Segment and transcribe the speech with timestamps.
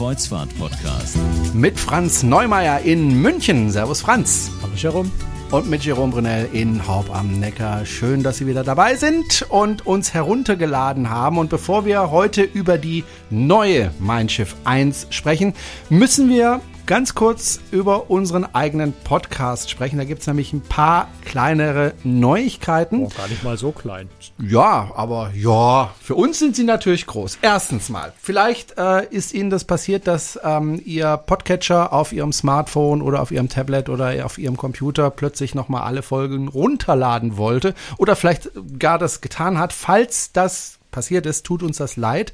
[0.00, 1.18] Kreuzfahrt-Podcast.
[1.52, 3.70] Mit Franz Neumeier in München.
[3.70, 4.50] Servus Franz.
[4.62, 5.10] Hallo Jerome.
[5.50, 7.84] Und mit Jerome Brunel in Horb am Neckar.
[7.84, 11.36] Schön, dass Sie wieder dabei sind und uns heruntergeladen haben.
[11.36, 15.52] Und bevor wir heute über die neue Mein Schiff 1 sprechen,
[15.90, 19.98] müssen wir ganz kurz über unseren eigenen Podcast sprechen.
[19.98, 23.04] Da gibt es nämlich ein paar kleinere Neuigkeiten.
[23.04, 24.08] Oh, gar nicht mal so klein.
[24.38, 27.38] Ja, aber ja, für uns sind sie natürlich groß.
[27.42, 33.02] Erstens mal, vielleicht äh, ist Ihnen das passiert, dass ähm, Ihr Podcatcher auf Ihrem Smartphone
[33.02, 38.16] oder auf Ihrem Tablet oder auf Ihrem Computer plötzlich nochmal alle Folgen runterladen wollte oder
[38.16, 39.72] vielleicht gar das getan hat.
[39.72, 42.32] Falls das passiert ist, tut uns das leid.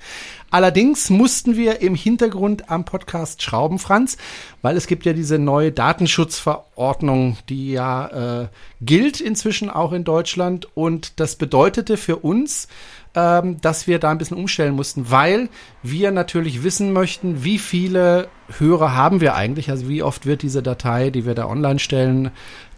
[0.51, 4.17] Allerdings mussten wir im Hintergrund am Podcast schrauben, Franz,
[4.63, 8.49] weil es gibt ja diese neue Datenschutzverordnung, die ja äh,
[8.81, 10.69] gilt inzwischen auch in Deutschland.
[10.75, 12.69] Und das bedeutete für uns,
[13.17, 15.49] ähm, dass wir da ein bisschen umstellen mussten, weil
[15.83, 20.63] wir natürlich wissen möchten, wie viele Hörer haben wir eigentlich, also wie oft wird diese
[20.63, 22.31] Datei, die wir da online stellen,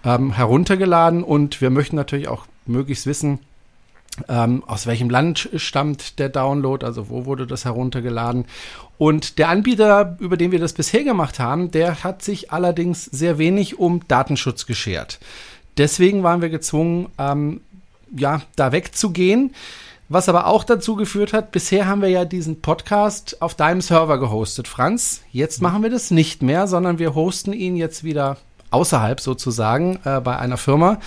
[0.05, 1.23] ähm, heruntergeladen.
[1.25, 3.41] Und wir möchten natürlich auch möglichst wissen,
[4.29, 8.47] ähm, aus welchem Land stammt der Download, also wo wurde das heruntergeladen.
[8.99, 13.39] Und der Anbieter, über den wir das bisher gemacht haben, der hat sich allerdings sehr
[13.39, 15.21] wenig um Datenschutz geschert.
[15.77, 17.61] Deswegen waren wir gezwungen, ähm,
[18.17, 19.55] ja, da wegzugehen.
[20.11, 24.19] Was aber auch dazu geführt hat, bisher haben wir ja diesen Podcast auf deinem Server
[24.19, 25.21] gehostet, Franz.
[25.33, 28.39] Jetzt machen wir das nicht mehr, sondern wir hosten ihn jetzt wieder
[28.71, 30.99] außerhalb sozusagen äh, bei einer Firma,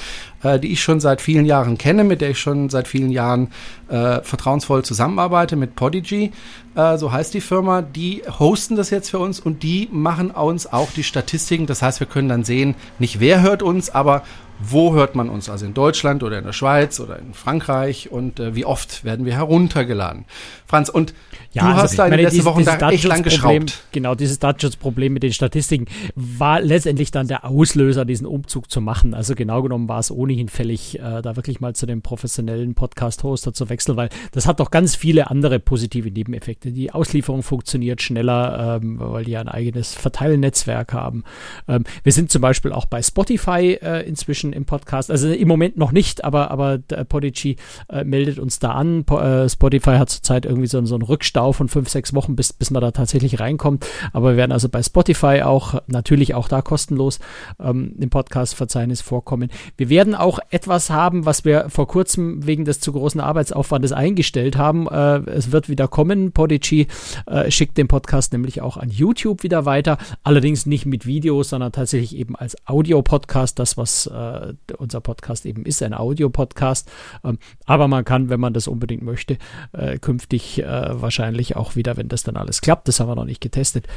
[0.43, 3.51] äh, die ich schon seit vielen Jahren kenne, mit der ich schon seit vielen Jahren
[3.89, 6.31] äh, vertrauensvoll zusammenarbeite, mit Podigy,
[6.75, 7.81] äh, so heißt die Firma.
[7.81, 11.65] Die hosten das jetzt für uns und die machen uns auch die Statistiken.
[11.65, 14.23] Das heißt, wir können dann sehen, nicht wer hört uns, aber
[14.63, 15.49] wo hört man uns?
[15.49, 19.25] Also in Deutschland oder in der Schweiz oder in Frankreich und äh, wie oft werden
[19.25, 20.25] wir heruntergeladen?
[20.67, 21.13] Franz, und
[21.53, 23.84] ja, du also hast da in den letzten Wochen da echt lang geschraubt.
[23.91, 25.85] Genau, dieses Datenschutzproblem mit den Statistiken
[26.16, 29.13] war letztendlich dann der Auslöser, diesen Umzug zu machen.
[29.13, 33.53] Also genau genommen war es ohnehin fällig, äh, da wirklich mal zu dem professionellen Podcast-Hoster
[33.53, 36.72] zu wechseln, weil das hat doch ganz viele andere positive Nebeneffekte.
[36.72, 41.25] Die Auslieferung funktioniert schneller, ähm, weil die ein eigenes Verteilnetzwerk haben.
[41.68, 45.75] Ähm, wir sind zum Beispiel auch bei Spotify äh, inzwischen im Podcast, also im Moment
[45.75, 47.57] noch nicht, aber, aber Podigy
[47.89, 49.03] äh, meldet uns da an.
[49.03, 52.35] Po äh, Spotify hat zurzeit irgendwie so, so einen Rückstand Stau von fünf, sechs Wochen,
[52.35, 53.84] bis, bis man da tatsächlich reinkommt.
[54.13, 57.18] Aber wir werden also bei Spotify auch natürlich auch da kostenlos
[57.59, 59.50] ähm, im Podcast-Verzeichnis vorkommen.
[59.75, 64.56] Wir werden auch etwas haben, was wir vor kurzem wegen des zu großen Arbeitsaufwandes eingestellt
[64.56, 64.88] haben.
[64.88, 66.31] Äh, es wird wieder kommen.
[66.31, 66.85] Podigy
[67.25, 69.97] äh, schickt den Podcast nämlich auch an YouTube wieder weiter.
[70.24, 73.57] Allerdings nicht mit Videos, sondern tatsächlich eben als Audio-Podcast.
[73.57, 76.88] Das, was äh, unser Podcast eben ist, ein Audio-Podcast.
[77.24, 79.40] Ähm, aber man kann, wenn man das unbedingt möchte,
[79.72, 83.16] äh, künftig äh, wahrscheinlich wahrscheinlich auch wieder, wenn das dann alles klappt, das haben wir
[83.16, 83.88] noch nicht getestet,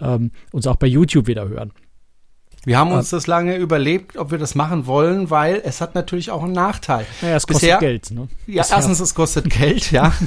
[0.00, 1.72] ähm, uns auch bei YouTube wieder hören.
[2.68, 6.30] Wir haben uns das lange überlegt, ob wir das machen wollen, weil es hat natürlich
[6.30, 7.06] auch einen Nachteil.
[7.22, 8.10] Naja, es kostet Bisher, Geld.
[8.10, 8.28] Ne?
[8.46, 8.76] Ja, Bisher.
[8.76, 10.12] erstens, es kostet Geld, ja.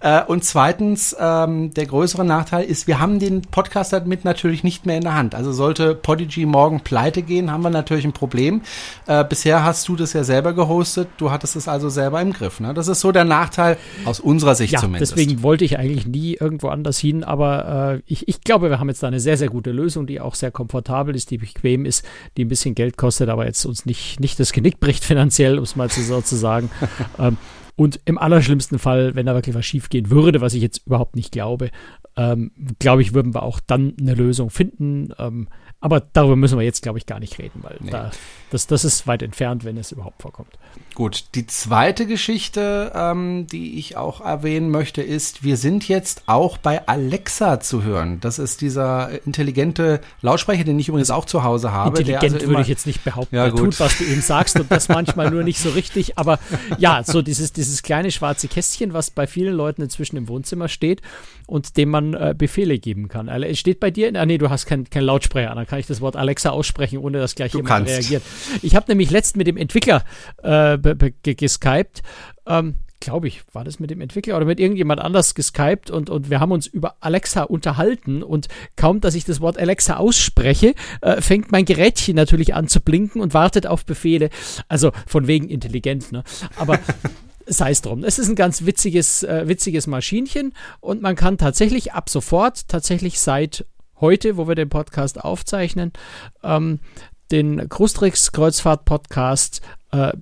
[0.00, 4.84] Äh, und zweitens, ähm, der größere Nachteil ist, wir haben den Podcast damit natürlich nicht
[4.84, 5.36] mehr in der Hand.
[5.36, 8.62] Also sollte Podigy morgen pleite gehen, haben wir natürlich ein Problem.
[9.06, 12.58] Äh, bisher hast du das ja selber gehostet, du hattest es also selber im Griff.
[12.58, 12.74] Ne?
[12.74, 15.12] Das ist so der Nachteil aus unserer Sicht ja, zumindest.
[15.12, 18.88] Deswegen wollte ich eigentlich nie irgendwo anders hin, aber äh, ich, ich glaube, wir haben
[18.88, 22.04] jetzt da eine sehr, sehr gute Lösung, die auch sehr komfortabel ist, die bequem ist,
[22.36, 25.64] die ein bisschen Geld kostet, aber jetzt uns nicht, nicht das Genick bricht finanziell, um
[25.64, 26.70] es mal so zu sagen.
[27.18, 27.36] ähm,
[27.74, 31.16] und im allerschlimmsten Fall, wenn da wirklich was schief gehen würde, was ich jetzt überhaupt
[31.16, 31.70] nicht glaube,
[32.16, 35.12] ähm, glaube ich, würden wir auch dann eine Lösung finden.
[35.18, 35.48] Ähm,
[35.82, 37.90] aber darüber müssen wir jetzt, glaube ich, gar nicht reden, weil nee.
[37.90, 38.12] da,
[38.50, 40.50] das, das ist weit entfernt, wenn es überhaupt vorkommt.
[40.94, 46.56] Gut, die zweite Geschichte, ähm, die ich auch erwähnen möchte, ist, wir sind jetzt auch
[46.56, 48.20] bei Alexa zu hören.
[48.20, 51.98] Das ist dieser intelligente Lautsprecher, den ich übrigens auch zu Hause habe.
[51.98, 53.34] Intelligent also würde ich jetzt nicht behaupten.
[53.34, 56.16] Ja, er tut, was du ihm sagst und das manchmal nur nicht so richtig.
[56.16, 56.38] Aber
[56.78, 61.02] ja, so dieses, dieses kleine schwarze Kästchen, was bei vielen Leuten inzwischen im Wohnzimmer steht
[61.46, 63.28] und dem man äh, Befehle geben kann.
[63.28, 66.00] Es steht bei dir, ah nee, du hast keinen kein Lautsprecher, dann kann ich das
[66.00, 67.92] Wort Alexa aussprechen, ohne dass gleich du jemand kannst.
[67.92, 68.22] reagiert.
[68.62, 70.04] Ich habe nämlich letztens mit dem Entwickler
[70.42, 70.78] äh,
[71.22, 72.02] geskypt.
[72.46, 76.30] Ähm, glaube ich, war das mit dem Entwickler oder mit irgendjemand anders geskypt und, und
[76.30, 81.20] wir haben uns über Alexa unterhalten und kaum, dass ich das Wort Alexa ausspreche, äh,
[81.20, 84.30] fängt mein Gerätchen natürlich an zu blinken und wartet auf Befehle.
[84.68, 86.22] Also von wegen intelligent, ne?
[86.56, 86.78] Aber
[87.46, 88.04] sei es drum.
[88.04, 93.20] Es ist ein ganz witziges, äh, witziges Maschinchen und man kann tatsächlich ab sofort, tatsächlich
[93.20, 93.66] seit
[94.00, 95.92] heute, wo wir den Podcast aufzeichnen,
[96.42, 96.80] ähm,
[97.30, 99.62] den Krustrix Kreuzfahrt Podcast
[99.92, 100.12] äh,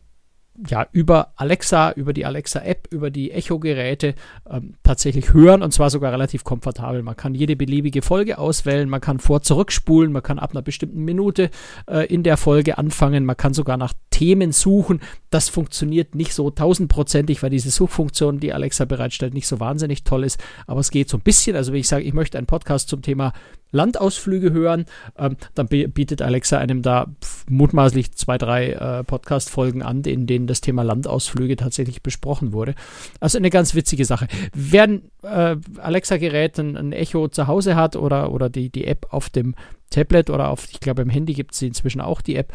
[0.69, 4.15] ja, über Alexa, über die Alexa-App, über die Echo-Geräte
[4.49, 7.03] ähm, tatsächlich hören und zwar sogar relativ komfortabel.
[7.03, 11.05] Man kann jede beliebige Folge auswählen, man kann vor zurückspulen, man kann ab einer bestimmten
[11.05, 11.51] Minute
[11.89, 15.01] äh, in der Folge anfangen, man kann sogar nach Themen suchen.
[15.31, 20.25] Das funktioniert nicht so tausendprozentig, weil diese Suchfunktion, die Alexa bereitstellt, nicht so wahnsinnig toll
[20.25, 21.57] ist, aber es geht so ein bisschen.
[21.57, 23.33] Also wenn ich sage, ich möchte einen Podcast zum Thema
[23.73, 24.87] Landausflüge hören,
[25.17, 27.07] ähm, dann bietet Alexa einem da
[27.49, 32.75] mutmaßlich zwei, drei äh, Podcast-Folgen an, in denen das Thema Landausflüge tatsächlich besprochen wurde.
[33.21, 34.29] Also eine ganz witzige Sache.
[34.53, 39.07] Wer ein äh, Alexa-Gerät, ein, ein, Echo zu Hause hat oder, oder die, die App
[39.11, 39.55] auf dem
[39.91, 42.53] Tablet oder auf, ich glaube, im Handy gibt es inzwischen auch die App,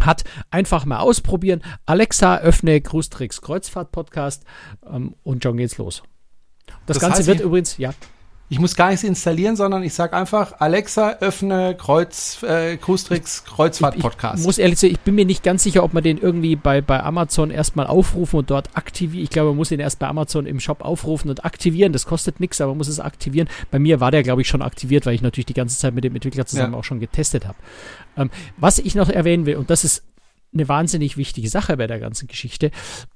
[0.00, 1.62] hat, einfach mal ausprobieren.
[1.86, 4.44] Alexa, öffne Cruise Kreuzfahrt Podcast
[4.86, 6.02] ähm, und schon geht's los.
[6.86, 7.92] Das, das Ganze heißt, wird übrigens, ja.
[8.52, 13.98] Ich muss gar nichts installieren, sondern ich sage einfach, Alexa, öffne Kreuz, äh, Cruistrix Kreuzfahrt
[13.98, 14.40] Podcast.
[14.40, 16.82] Ich muss ehrlich sagen, ich bin mir nicht ganz sicher, ob man den irgendwie bei,
[16.82, 19.24] bei Amazon erstmal aufrufen und dort aktivieren.
[19.24, 21.94] Ich glaube, man muss den erst bei Amazon im Shop aufrufen und aktivieren.
[21.94, 23.48] Das kostet nichts, aber man muss es aktivieren.
[23.70, 26.04] Bei mir war der, glaube ich, schon aktiviert, weil ich natürlich die ganze Zeit mit
[26.04, 26.78] dem Entwickler zusammen ja.
[26.78, 27.56] auch schon getestet habe.
[28.18, 28.28] Ähm,
[28.58, 30.02] was ich noch erwähnen will, und das ist
[30.52, 32.70] eine wahnsinnig wichtige Sache bei der ganzen Geschichte.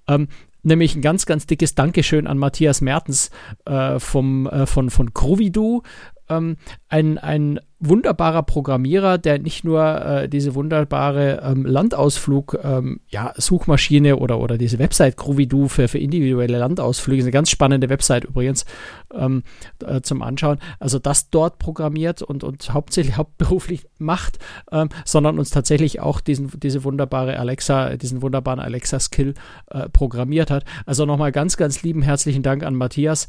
[0.08, 0.28] Ähm,
[0.62, 3.30] nämlich ein ganz, ganz dickes Dankeschön an Matthias Mertens
[3.64, 5.82] äh, vom, äh, von, von Crovidu.
[6.28, 6.56] Ähm,
[6.88, 14.16] ein, ein wunderbarer Programmierer, der nicht nur äh, diese wunderbare ähm, Landausflug, ähm, ja, Suchmaschine
[14.16, 18.64] oder, oder diese Website Grovidu für, für individuelle Landausflüge, eine ganz spannende Website übrigens
[19.12, 19.42] ähm,
[19.84, 24.38] äh, zum Anschauen, also das dort programmiert und, und hauptsächlich hauptberuflich macht,
[24.72, 29.34] ähm, sondern uns tatsächlich auch diesen, diese wunderbare Alexa, diesen wunderbaren Alexa-Skill
[29.70, 30.64] äh, programmiert hat.
[30.86, 33.26] Also nochmal ganz, ganz lieben herzlichen Dank an Matthias.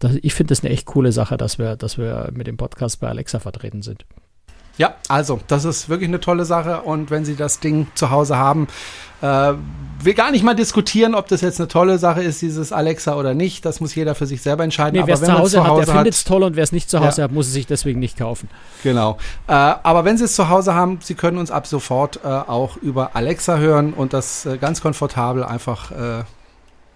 [0.00, 3.00] Das, ich finde das eine echt coole Sache, dass wir, dass wir mit dem Podcast
[3.00, 4.04] bei Alexa vertreten sind.
[4.78, 6.80] Ja, also, das ist wirklich eine tolle Sache.
[6.80, 8.66] Und wenn Sie das Ding zu Hause haben,
[9.20, 9.52] äh,
[10.02, 13.34] will gar nicht mal diskutieren, ob das jetzt eine tolle Sache ist, dieses Alexa oder
[13.34, 13.66] nicht.
[13.66, 14.98] Das muss jeder für sich selber entscheiden.
[14.98, 17.00] Nee, wer es zu Hause hat, der findet es toll und wer es nicht zu
[17.00, 17.24] Hause ja.
[17.24, 18.48] hat, muss es sich deswegen nicht kaufen.
[18.82, 19.18] Genau.
[19.48, 22.78] Äh, aber wenn Sie es zu Hause haben, Sie können uns ab sofort äh, auch
[22.78, 26.24] über Alexa hören und das äh, ganz komfortabel einfach äh,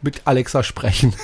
[0.00, 1.14] mit Alexa sprechen.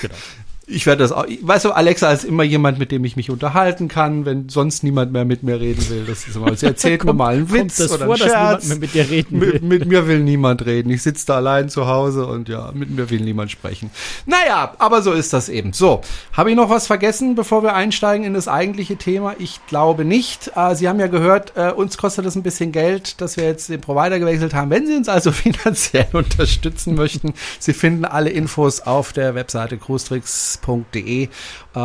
[0.00, 0.14] genau
[0.66, 3.88] ich werde das auch, weißt du, Alexa ist immer jemand, mit dem ich mich unterhalten
[3.88, 6.04] kann, wenn sonst niemand mehr mit mir reden will.
[6.06, 8.66] Das ist immer, sie erzählt kommt, mir mal einen Witz oder vor, einen Scherz.
[8.68, 9.52] Mehr mit dir reden will.
[9.52, 10.88] Mit, mit, mir will niemand reden.
[10.90, 13.90] Ich sitze da allein zu Hause und ja, mit mir will niemand sprechen.
[14.24, 15.74] Naja, aber so ist das eben.
[15.74, 16.00] So,
[16.32, 19.34] habe ich noch was vergessen, bevor wir einsteigen in das eigentliche Thema?
[19.38, 20.50] Ich glaube nicht.
[20.56, 23.68] Äh, sie haben ja gehört, äh, uns kostet das ein bisschen Geld, dass wir jetzt
[23.68, 24.70] den Provider gewechselt haben.
[24.70, 30.53] Wenn Sie uns also finanziell unterstützen möchten, Sie finden alle Infos auf der Webseite Cruestricks
[30.58, 31.24] podcast.de.
[31.24, 31.28] Äh,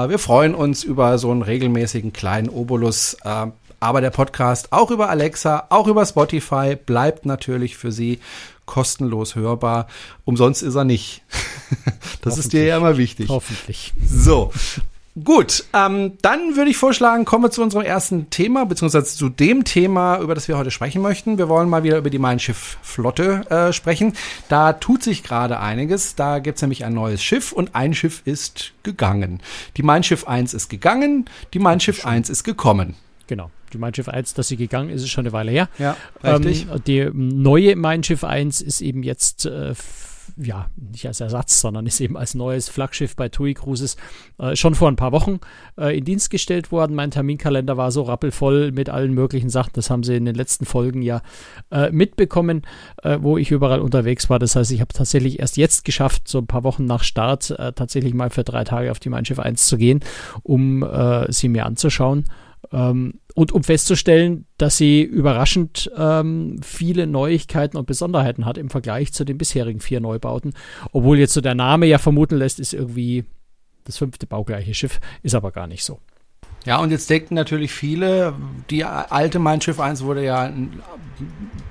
[0.09, 3.15] wir freuen uns über so einen regelmäßigen kleinen Obolus.
[3.23, 3.47] Äh,
[3.79, 8.19] aber der Podcast auch über Alexa, auch über Spotify bleibt natürlich für Sie
[8.65, 9.87] kostenlos hörbar.
[10.25, 11.23] Umsonst ist er nicht.
[12.21, 13.29] das ist dir ja immer wichtig.
[13.29, 13.93] Hoffentlich.
[14.05, 14.51] So.
[15.23, 19.63] Gut, ähm, dann würde ich vorschlagen, kommen wir zu unserem ersten Thema, beziehungsweise zu dem
[19.63, 21.37] Thema, über das wir heute sprechen möchten.
[21.37, 24.13] Wir wollen mal wieder über die Mein Schiff Flotte äh, sprechen.
[24.49, 26.15] Da tut sich gerade einiges.
[26.15, 29.41] Da gibt's nämlich ein neues Schiff und ein Schiff ist gegangen.
[29.77, 32.95] Die Mein Schiff 1 ist gegangen, die Mein Schiff 1 ist gekommen.
[33.27, 33.49] Genau.
[33.73, 35.69] Die Mein Schiff 1, dass sie gegangen ist, ist schon eine Weile her.
[35.77, 36.67] Ja, richtig.
[36.71, 39.73] Ähm, die neue Mein Schiff 1 ist eben jetzt äh,
[40.37, 43.97] ja, nicht als Ersatz, sondern ist eben als neues Flaggschiff bei TUI Cruises
[44.37, 45.39] äh, schon vor ein paar Wochen
[45.77, 46.95] äh, in Dienst gestellt worden.
[46.95, 49.71] Mein Terminkalender war so rappelvoll mit allen möglichen Sachen.
[49.73, 51.21] Das haben Sie in den letzten Folgen ja
[51.71, 52.63] äh, mitbekommen,
[53.03, 54.39] äh, wo ich überall unterwegs war.
[54.39, 57.73] Das heißt, ich habe tatsächlich erst jetzt geschafft, so ein paar Wochen nach Start, äh,
[57.73, 60.01] tatsächlich mal für drei Tage auf die Mein Schiff 1 zu gehen,
[60.43, 62.25] um äh, sie mir anzuschauen.
[62.71, 69.13] Ähm, und um festzustellen, dass sie überraschend ähm, viele Neuigkeiten und Besonderheiten hat im Vergleich
[69.13, 70.53] zu den bisherigen vier Neubauten.
[70.91, 73.25] Obwohl jetzt so der Name ja vermuten lässt, ist irgendwie
[73.85, 75.99] das fünfte baugleiche Schiff, ist aber gar nicht so.
[76.65, 78.33] Ja, und jetzt denken natürlich viele,
[78.69, 80.51] die alte Mein Schiff 1 wurde ja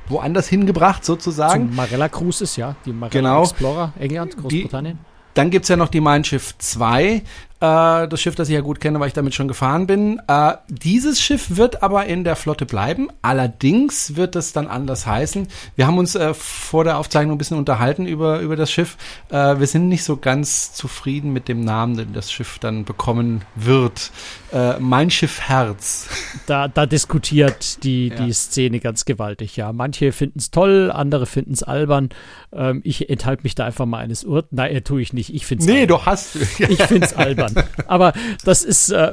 [0.09, 1.69] woanders hingebracht sozusagen.
[1.69, 3.43] Zum Marella Cruises, ja, die Marella genau.
[3.43, 4.99] Explorer, England, Großbritannien.
[4.99, 7.23] Die, dann gibt's ja noch die Mein Schiff 2,
[7.61, 10.21] äh, das Schiff, das ich ja gut kenne, weil ich damit schon gefahren bin.
[10.29, 13.09] Äh, dieses Schiff wird aber in der Flotte bleiben.
[13.23, 15.49] Allerdings wird es dann anders heißen.
[15.77, 18.97] Wir haben uns äh, vor der Aufzeichnung ein bisschen unterhalten über, über das Schiff.
[19.31, 23.43] Äh, wir sind nicht so ganz zufrieden mit dem Namen, den das Schiff dann bekommen
[23.55, 24.13] wird.
[24.53, 26.09] Äh, mein Schiff Herz.
[26.47, 28.17] Da, da diskutiert die, ja.
[28.17, 29.73] die Szene ganz gewaltig, ja.
[29.73, 32.11] Manche finden es toll, andere finden es albern.
[32.53, 34.53] Ähm, ich enthalte mich da einfach mal eines Urteils.
[34.53, 35.35] Nein, tue ich nicht.
[35.35, 35.99] Ich finde es Nee, albern.
[35.99, 36.37] du hast.
[36.59, 37.48] ich finde es albern.
[37.87, 38.13] Aber
[38.45, 39.13] das ist, äh,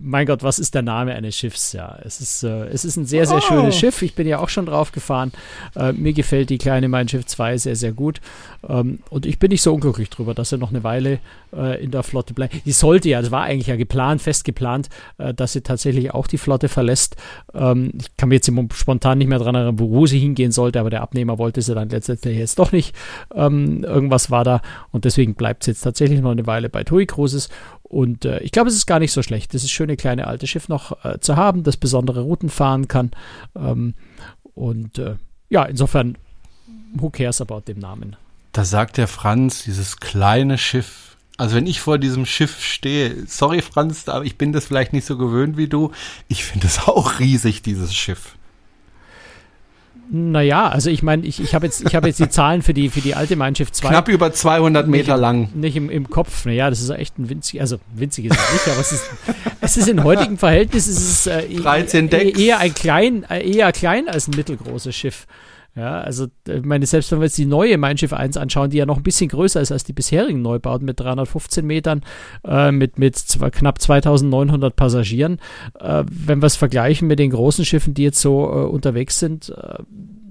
[0.00, 1.72] mein Gott, was ist der Name eines Schiffs?
[1.72, 3.40] Ja, es ist, äh, es ist ein sehr, sehr oh.
[3.40, 4.02] schönes Schiff.
[4.02, 5.32] Ich bin ja auch schon drauf gefahren.
[5.76, 8.20] Äh, mir gefällt die kleine Mein Schiff 2 sehr, sehr gut.
[8.68, 11.20] Ähm, und ich bin nicht so unglücklich drüber, dass er noch eine Weile
[11.54, 12.54] äh, in der Flotte bleibt.
[12.64, 16.26] Die sollte ja, das war eigentlich ja geplant, fest geplant, äh, dass sie tatsächlich auch
[16.26, 17.16] die Flotte verlässt.
[17.54, 20.90] Ähm, ich kann mir jetzt spontan nicht mehr daran erinnern, wo sie hingehen sollte, aber
[20.90, 22.94] der Abnehmer wollte sie dann letztendlich jetzt doch nicht.
[23.34, 27.06] Ähm, irgendwas war da und deswegen bleibt sie jetzt tatsächlich noch eine Weile bei TUI
[27.06, 27.48] Cruises.
[27.88, 30.68] Und äh, ich glaube, es ist gar nicht so schlecht, dieses schöne kleine alte Schiff
[30.68, 33.10] noch äh, zu haben, das besondere Routen fahren kann.
[33.56, 33.94] Ähm,
[34.54, 35.16] und äh,
[35.48, 36.18] ja, insofern,
[36.94, 38.16] who cares about dem Namen?
[38.52, 41.16] Da sagt der Franz, dieses kleine Schiff.
[41.38, 45.06] Also wenn ich vor diesem Schiff stehe, sorry Franz, aber ich bin das vielleicht nicht
[45.06, 45.92] so gewöhnt wie du.
[46.26, 48.34] Ich finde es auch riesig, dieses Schiff.
[50.10, 53.00] Naja, also ich meine, ich, ich habe jetzt, hab jetzt die Zahlen für die, für
[53.00, 53.88] die alte Schiff 2.
[53.88, 55.48] Knapp über 200 Meter nicht, lang.
[55.54, 56.46] Nicht im, im Kopf.
[56.46, 59.04] Naja, das ist echt ein winzig, also winzig ist es nicht, aber es ist,
[59.60, 62.38] es ist in heutigen Verhältnissen ist es, äh, 13 Decks.
[62.38, 65.26] eher ein klein, äh, eher klein als ein mittelgroßes Schiff.
[65.74, 68.78] Ja, also ich meine, selbst wenn wir jetzt die neue Mein Schiff 1 anschauen, die
[68.78, 72.02] ja noch ein bisschen größer ist als die bisherigen Neubauten mit 315 Metern,
[72.44, 75.38] äh, mit, mit zwei, knapp 2900 Passagieren,
[75.78, 79.50] äh, wenn wir es vergleichen mit den großen Schiffen, die jetzt so äh, unterwegs sind,
[79.50, 79.82] äh,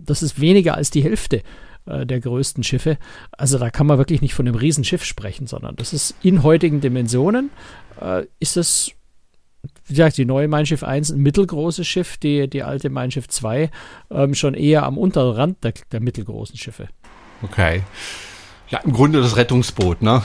[0.05, 1.43] das ist weniger als die Hälfte
[1.85, 2.97] äh, der größten Schiffe.
[3.31, 6.81] Also da kann man wirklich nicht von einem Riesenschiff sprechen, sondern das ist in heutigen
[6.81, 7.51] Dimensionen,
[8.01, 8.91] äh, ist es
[9.87, 13.27] wie gesagt, die neue Mein Schiff 1 ein mittelgroßes Schiff, die, die alte Mein Schiff
[13.27, 13.69] 2
[14.11, 16.87] ähm, schon eher am unteren Rand der, der mittelgroßen Schiffe.
[17.41, 17.83] Okay.
[18.69, 20.21] Ja, im Grunde das Rettungsboot, ne?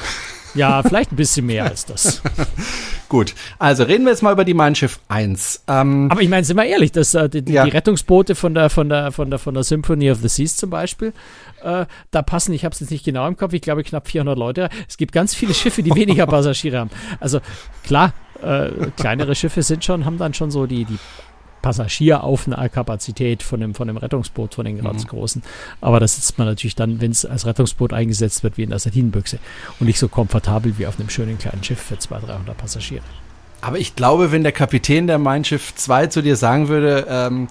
[0.55, 2.23] Ja, vielleicht ein bisschen mehr als das.
[3.09, 5.65] Gut, also reden wir jetzt mal über die Mein Schiff 1.
[5.69, 7.65] Ähm, Aber ich meine, sind wir ehrlich, dass äh, die, ja.
[7.65, 10.71] die, Rettungsboote von der, von, der, von, der, von der Symphony of the Seas zum
[10.71, 11.13] Beispiel,
[11.63, 14.39] äh, da passen, ich habe es jetzt nicht genau im Kopf, ich glaube knapp 400
[14.39, 14.69] Leute.
[14.89, 16.91] Es gibt ganz viele Schiffe, die weniger Passagiere haben.
[17.21, 17.41] Also
[17.85, 20.99] klar, äh, kleinere Schiffe sind schon, haben dann schon so die, die
[21.63, 25.09] Passagieraufnahmekapazität von dem, von dem Rettungsboot, von den ganz mhm.
[25.09, 25.43] großen.
[25.81, 28.81] Aber das sitzt man natürlich dann, wenn es als Rettungsboot eingesetzt wird, wie in der
[28.81, 29.39] Sardinenbüchse
[29.81, 33.05] und nicht so komfortabel wie auf einem schönen kleinen Schiff für 200, 300 Passagiere.
[33.61, 37.49] Aber ich glaube, wenn der Kapitän der Mein Schiff 2 zu dir sagen würde, ähm,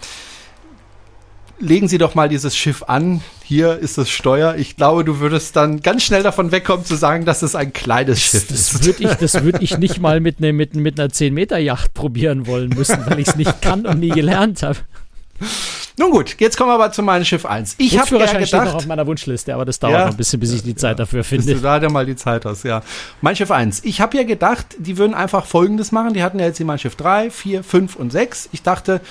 [1.62, 3.22] legen Sie doch mal dieses Schiff an.
[3.44, 4.56] Hier ist das Steuer.
[4.58, 8.22] Ich glaube, du würdest dann ganz schnell davon wegkommen zu sagen, dass es ein kleines
[8.22, 8.86] Schiff das, ist.
[8.86, 12.70] Würde ich, das würde ich nicht mal mit, ne, mit, mit einer 10-Meter-Yacht probieren wollen
[12.70, 14.80] müssen, weil ich es nicht kann und nie gelernt habe.
[15.98, 17.76] Nun gut, jetzt kommen wir aber zu meinem Schiff 1.
[17.78, 20.18] Ich habe ja gedacht, steht noch auf meiner Wunschliste, aber das dauert ja, noch ein
[20.18, 21.46] bisschen, bis ich die Zeit ja, dafür finde.
[21.46, 22.82] Bis du da ja mal die Zeit hast, ja.
[23.22, 23.84] Mein Schiff 1.
[23.84, 26.14] Ich habe ja gedacht, die würden einfach Folgendes machen.
[26.14, 28.50] Die hatten ja jetzt die Mein Schiff 3, 4, 5 und 6.
[28.52, 29.02] Ich dachte,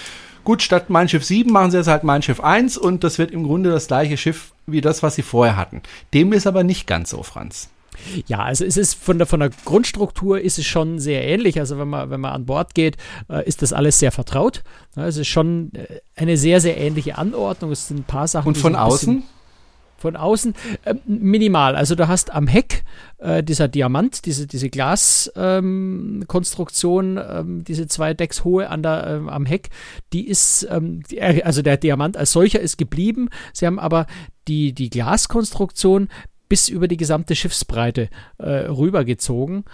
[0.44, 3.30] Gut, statt Mein Schiff 7 machen sie jetzt halt Mein Schiff 1 und das wird
[3.30, 5.82] im Grunde das gleiche Schiff wie das, was sie vorher hatten.
[6.14, 7.70] Dem ist aber nicht ganz so, Franz.
[8.26, 11.58] Ja, also es ist von der, von der Grundstruktur ist es schon sehr ähnlich.
[11.58, 12.96] Also wenn man, wenn man an Bord geht,
[13.28, 14.62] äh, ist das alles sehr vertraut.
[14.96, 17.72] Es ist schon äh, eine sehr, sehr ähnliche Anordnung.
[17.72, 18.48] Es sind ein paar Sachen.
[18.48, 19.22] Und von außen?
[20.00, 20.54] Von außen
[20.86, 21.76] äh, minimal.
[21.76, 22.84] Also du hast am Heck
[23.18, 29.28] äh, dieser Diamant, diese, diese Glaskonstruktion, ähm, ähm, diese zwei Decks hohe an der, ähm,
[29.28, 29.68] am Heck,
[30.14, 33.28] die ist, ähm, die, äh, also der Diamant als solcher ist geblieben.
[33.52, 34.06] Sie haben aber
[34.48, 36.08] die, die Glaskonstruktion
[36.48, 39.64] bis über die gesamte Schiffsbreite äh, rübergezogen.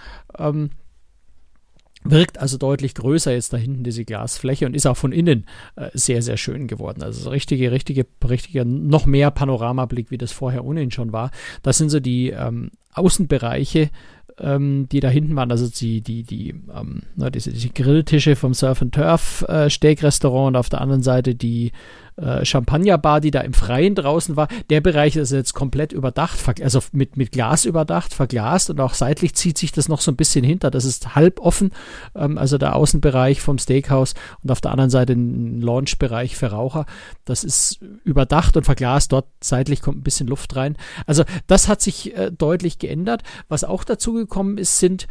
[2.04, 5.90] Wirkt also deutlich größer jetzt da hinten diese Glasfläche und ist auch von innen äh,
[5.92, 7.02] sehr, sehr schön geworden.
[7.02, 11.30] Also so richtige, richtige, richtige, noch mehr Panoramablick, wie das vorher ohnehin schon war.
[11.62, 13.90] Das sind so die ähm, Außenbereiche,
[14.38, 18.54] ähm, die da hinten waren, also die, die, die, ähm, na, diese, diese Grilltische vom
[18.54, 21.72] Surf and Turf äh, Steakrestaurant und auf der anderen Seite die
[22.16, 24.48] äh, Champagnerbar, die da im Freien draußen war.
[24.70, 29.34] Der Bereich ist jetzt komplett überdacht, also mit, mit Glas überdacht, verglast und auch seitlich
[29.34, 30.70] zieht sich das noch so ein bisschen hinter.
[30.70, 31.72] Das ist halb offen,
[32.14, 36.86] ähm, also der Außenbereich vom Steakhouse und auf der anderen Seite ein Launchbereich für Raucher.
[37.24, 39.12] Das ist überdacht und verglast.
[39.12, 40.76] Dort seitlich kommt ein bisschen Luft rein.
[41.06, 43.22] Also das hat sich äh, deutlich geändert.
[43.48, 45.06] Was auch dazu gekommen ist, sind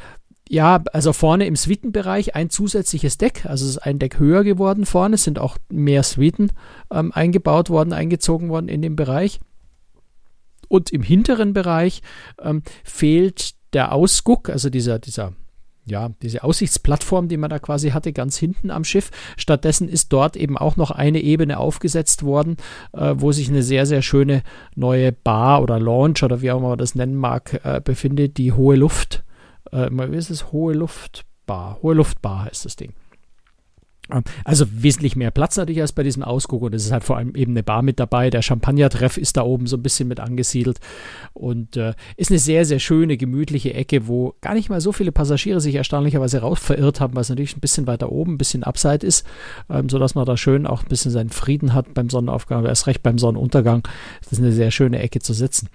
[0.48, 4.86] ja, also vorne im Suitenbereich ein zusätzliches Deck, also es ist ein Deck höher geworden
[4.86, 6.52] vorne, es sind auch mehr Suiten
[6.92, 9.40] ähm, eingebaut worden, eingezogen worden in den Bereich.
[10.68, 12.02] Und im hinteren Bereich
[12.40, 15.34] ähm, fehlt der Ausguck, also dieser, dieser,
[15.86, 19.12] ja, diese Aussichtsplattform, die man da quasi hatte, ganz hinten am Schiff.
[19.38, 22.58] Stattdessen ist dort eben auch noch eine Ebene aufgesetzt worden,
[22.94, 24.44] äh, wo sich eine sehr, sehr schöne
[24.76, 28.52] neue Bar oder Launch oder wie auch immer man das nennen mag, äh, befindet, die
[28.52, 29.25] hohe Luft
[29.72, 30.52] äh, wie ist es?
[30.52, 31.80] Hohe Luftbar.
[31.82, 32.94] Hohe Luftbar heißt das Ding.
[34.12, 37.18] Ähm, also wesentlich mehr Platz natürlich als bei diesem Ausguck und es ist halt vor
[37.18, 38.30] allem eben eine Bar mit dabei.
[38.30, 40.80] Der Champagner-Treff ist da oben so ein bisschen mit angesiedelt
[41.34, 45.12] und äh, ist eine sehr, sehr schöne, gemütliche Ecke, wo gar nicht mal so viele
[45.12, 48.64] Passagiere sich erstaunlicherweise raus verirrt haben, weil es natürlich ein bisschen weiter oben, ein bisschen
[48.64, 49.26] abseit ist,
[49.70, 53.04] ähm, sodass man da schön auch ein bisschen seinen Frieden hat beim Sonnenaufgang, erst recht
[53.04, 53.88] beim Sonnenuntergang.
[54.22, 55.70] Das ist eine sehr schöne Ecke zu sitzen.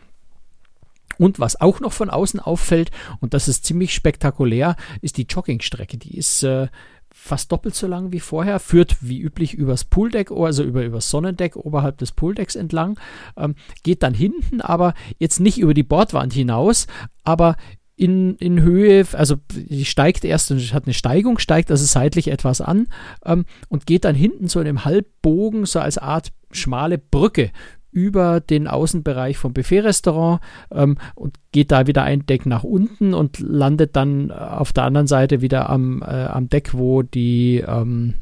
[1.20, 5.98] Und was auch noch von außen auffällt, und das ist ziemlich spektakulär, ist die Joggingstrecke.
[5.98, 6.68] Die ist äh,
[7.12, 11.56] fast doppelt so lang wie vorher, führt wie üblich übers Pooldeck, also über übers Sonnendeck
[11.56, 12.98] oberhalb des Pooldecks entlang,
[13.36, 16.86] ähm, geht dann hinten, aber jetzt nicht über die Bordwand hinaus,
[17.22, 17.56] aber
[17.96, 22.88] in, in Höhe, also die steigt erst hat eine Steigung, steigt also seitlich etwas an
[23.26, 27.50] ähm, und geht dann hinten so in einem Halbbogen, so als Art schmale Brücke
[27.92, 30.40] über den Außenbereich vom Buffet-Restaurant
[30.72, 35.06] ähm, und geht da wieder ein Deck nach unten und landet dann auf der anderen
[35.06, 38.14] Seite wieder am, äh, am Deck, wo die, ähm,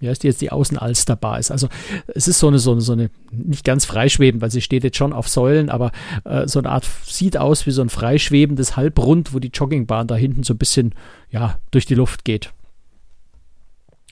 [0.00, 1.50] wie heißt die jetzt, die Außenalsterbar ist.
[1.50, 1.68] Also
[2.08, 4.96] es ist so eine, so eine, so eine, nicht ganz freischwebend, weil sie steht jetzt
[4.96, 5.92] schon auf Säulen, aber
[6.24, 10.16] äh, so eine Art, sieht aus wie so ein freischwebendes Halbrund, wo die Joggingbahn da
[10.16, 10.94] hinten so ein bisschen,
[11.30, 12.52] ja, durch die Luft geht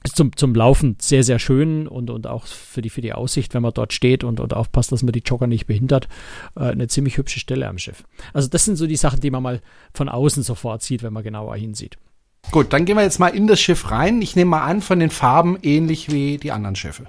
[0.05, 3.63] zum, zum Laufen sehr, sehr schön und, und auch für die, für die Aussicht, wenn
[3.63, 6.09] man dort steht und, und aufpasst, dass man die Jogger nicht behindert,
[6.57, 8.05] äh, eine ziemlich hübsche Stelle am Schiff.
[8.33, 9.61] Also das sind so die Sachen, die man mal
[9.95, 11.99] von außen sofort sieht, wenn man genauer hinsieht.
[12.51, 14.21] Gut, dann gehen wir jetzt mal in das Schiff rein.
[14.21, 17.07] Ich nehme mal an, von den Farben ähnlich wie die anderen Schiffe.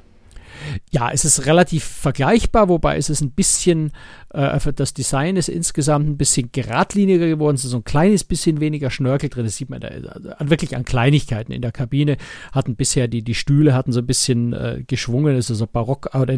[0.92, 3.92] Ja, es ist relativ vergleichbar, wobei es ist ein bisschen,
[4.34, 8.60] äh, das Design ist insgesamt ein bisschen geradliniger geworden, es ist so ein kleines bisschen
[8.60, 12.18] weniger Schnörkel drin, das sieht man da, also wirklich an Kleinigkeiten in der Kabine,
[12.52, 16.34] hatten bisher die, die Stühle hatten so ein bisschen äh, geschwungen, ist also barock, oder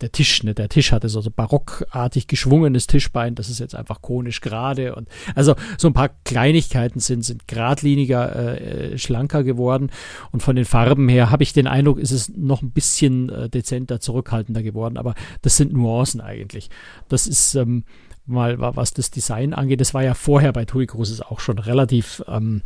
[0.00, 4.00] der Tisch, ne, der Tisch hatte so, so barockartig geschwungenes Tischbein, das ist jetzt einfach
[4.00, 9.90] konisch gerade und also so ein paar Kleinigkeiten sind, sind geradliniger, äh, äh, schlanker geworden.
[10.30, 13.48] Und von den Farben her habe ich den Eindruck, ist es noch ein bisschen äh,
[13.48, 16.70] dezenter, zurückhaltender geworden, aber das sind Nuancen eigentlich.
[17.08, 17.84] Das ist ähm,
[18.26, 22.22] mal, was das Design angeht, das war ja vorher bei TUI Cruises auch schon relativ
[22.28, 22.62] ähm,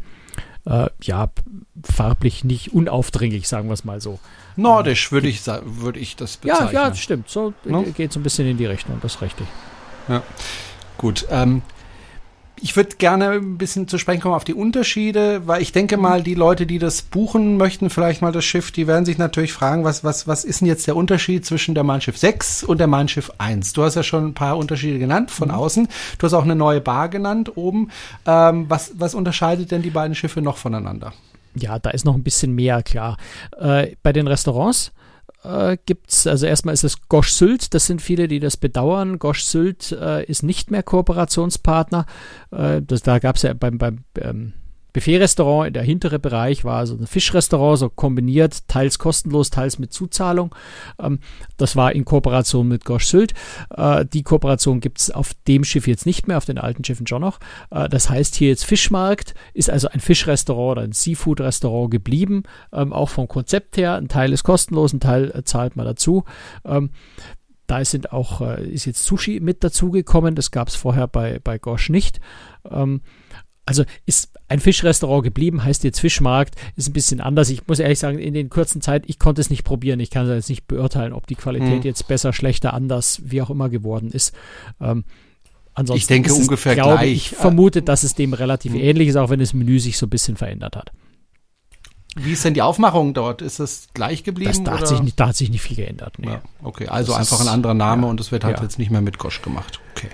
[0.64, 1.30] äh, ja,
[1.84, 4.18] farblich nicht unaufdringlich, sagen wir es mal so.
[4.56, 6.72] Nordisch würde ich, würd ich das bezeichnen.
[6.72, 7.28] Ja, ja, stimmt.
[7.28, 7.82] So no?
[7.82, 9.46] geht so ein bisschen in die Richtung, das ist richtig.
[10.08, 10.22] Ja,
[10.98, 11.26] gut.
[11.30, 11.62] Ähm,
[12.62, 16.22] ich würde gerne ein bisschen zu sprechen kommen auf die Unterschiede, weil ich denke mal,
[16.22, 19.82] die Leute, die das buchen möchten, vielleicht mal das Schiff, die werden sich natürlich fragen,
[19.82, 22.86] was, was, was ist denn jetzt der Unterschied zwischen der Mein Schiff 6 und der
[22.86, 23.72] Mein Schiff 1?
[23.72, 25.54] Du hast ja schon ein paar Unterschiede genannt von mhm.
[25.54, 25.88] außen.
[26.18, 27.90] Du hast auch eine neue Bar genannt oben.
[28.26, 31.12] Ähm, was, was unterscheidet denn die beiden Schiffe noch voneinander?
[31.56, 33.16] Ja, da ist noch ein bisschen mehr klar.
[33.58, 34.92] Äh, bei den Restaurants
[35.44, 39.18] äh, gibt es, also erstmal ist es Gosch Sylt, das sind viele, die das bedauern.
[39.18, 42.06] Gosch Sylt äh, ist nicht mehr Kooperationspartner.
[42.50, 44.52] Äh, das, da gab es ja beim, beim ähm,
[44.92, 50.54] Buffet-Restaurant, der hintere Bereich war so ein Fischrestaurant, so kombiniert, teils kostenlos, teils mit Zuzahlung.
[51.00, 51.20] Ähm,
[51.56, 53.32] das war in Kooperation mit Gosch Sylt.
[53.70, 57.06] Äh, die Kooperation gibt es auf dem Schiff jetzt nicht mehr, auf den alten Schiffen
[57.06, 57.38] schon noch.
[57.70, 62.92] Äh, das heißt hier jetzt Fischmarkt, ist also ein Fischrestaurant oder ein Seafood-Restaurant geblieben, ähm,
[62.92, 63.94] auch vom Konzept her.
[63.94, 66.24] Ein Teil ist kostenlos, ein Teil äh, zahlt man dazu.
[66.64, 66.90] Ähm,
[67.66, 71.88] da sind auch, ist jetzt Sushi mit dazugekommen, das gab es vorher bei, bei Gosch
[71.88, 72.20] nicht.
[73.64, 77.48] Also ist ein Fischrestaurant geblieben, heißt jetzt Fischmarkt, ist ein bisschen anders.
[77.48, 80.00] Ich muss ehrlich sagen, in den kurzen Zeit, ich konnte es nicht probieren.
[80.00, 81.82] Ich kann es jetzt nicht beurteilen, ob die Qualität hm.
[81.82, 84.34] jetzt besser, schlechter, anders, wie auch immer geworden ist.
[84.80, 85.04] Ähm,
[85.74, 87.12] ansonsten ich denke ungefähr glaube, gleich.
[87.12, 88.80] Ich vermute, dass es dem relativ hm.
[88.80, 90.90] ähnlich ist, auch wenn das Menü sich so ein bisschen verändert hat.
[92.14, 93.40] Wie ist denn die Aufmachung dort?
[93.40, 94.50] Ist es gleich geblieben?
[94.50, 96.18] Das, da, hat sich nicht, da hat sich nicht viel geändert.
[96.18, 96.26] Nee.
[96.26, 98.64] Ja, okay, also das einfach ein anderer Name ja, und es wird halt ja.
[98.64, 99.80] jetzt nicht mehr mit Gosch gemacht.
[99.96, 100.08] Okay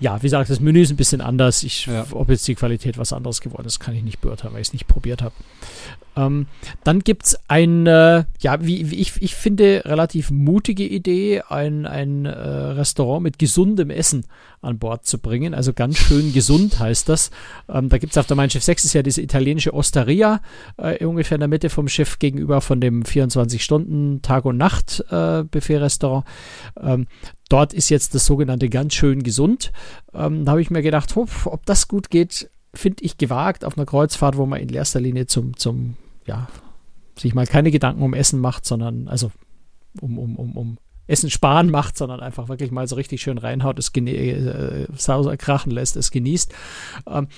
[0.00, 1.62] ja, wie gesagt, das Menü ist ein bisschen anders.
[1.62, 2.06] Ich, ja.
[2.12, 4.72] Ob jetzt die Qualität was anderes geworden ist, kann ich nicht beurteilen, weil ich es
[4.72, 5.34] nicht probiert habe.
[6.16, 6.46] Ähm,
[6.82, 12.24] dann gibt es eine, ja, wie, wie, ich, ich finde, relativ mutige Idee, ein, ein
[12.24, 14.24] äh, Restaurant mit gesundem Essen
[14.62, 15.54] an Bord zu bringen.
[15.54, 17.30] Also ganz schön gesund heißt das.
[17.68, 20.40] Ähm, da gibt es auf der Mein Schiff 6 ist ja diese italienische Osteria,
[20.78, 26.24] äh, ungefähr in der Mitte vom Schiff gegenüber von dem 24-Stunden Tag- und Nacht-Buffet-Restaurant.
[26.80, 27.06] Äh, ähm,
[27.48, 29.72] dort ist jetzt das sogenannte ganz schön gesund.
[30.14, 33.86] Ähm, da habe ich mir gedacht, ob das gut geht, finde ich gewagt auf einer
[33.86, 36.48] Kreuzfahrt, wo man in erster Linie zum, zum ja,
[37.18, 39.30] sich mal keine Gedanken um Essen macht, sondern, also
[40.00, 43.78] um, um, um, um Essen sparen macht, sondern einfach wirklich mal so richtig schön reinhaut,
[43.78, 46.52] es äh, krachen lässt, es genießt.
[47.08, 47.28] Ähm,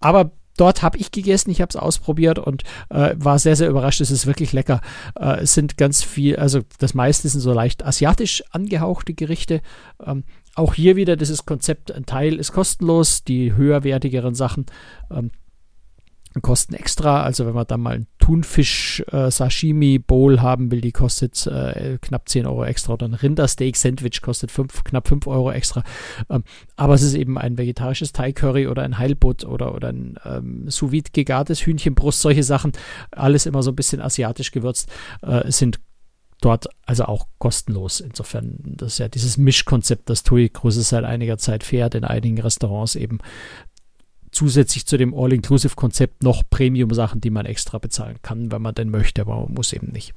[0.00, 4.00] aber dort habe ich gegessen, ich habe es ausprobiert und äh, war sehr, sehr überrascht.
[4.00, 4.80] Es ist wirklich lecker.
[5.18, 9.62] Äh, es sind ganz viel, also das meiste sind so leicht asiatisch angehauchte Gerichte.
[10.04, 10.24] Ähm,
[10.54, 14.66] auch hier wieder dieses Konzept, ein Teil ist kostenlos, die höherwertigeren Sachen
[15.10, 15.30] ähm,
[16.42, 17.22] kosten extra.
[17.22, 22.46] Also wenn man dann mal ein Thunfisch-Sashimi-Bowl äh, haben will, die kostet äh, knapp 10
[22.46, 22.92] Euro extra.
[22.94, 25.82] Oder ein Rindersteak-Sandwich kostet fünf, knapp 5 Euro extra.
[26.30, 26.44] Ähm,
[26.76, 30.88] aber es ist eben ein vegetarisches Thai-Curry oder ein Heilbutt oder, oder ein ähm, sous
[31.12, 32.72] gegartes Hühnchenbrust, solche Sachen.
[33.10, 34.88] Alles immer so ein bisschen asiatisch gewürzt,
[35.22, 35.80] äh, sind
[36.40, 38.00] dort also auch kostenlos.
[38.00, 42.40] Insofern, das ist ja dieses Mischkonzept, das TUI Cruises seit einiger Zeit fährt, in einigen
[42.40, 43.18] Restaurants eben
[44.38, 49.22] zusätzlich zu dem All-Inclusive-Konzept noch Premium-Sachen, die man extra bezahlen kann, wenn man denn möchte,
[49.22, 50.14] aber man muss eben nicht.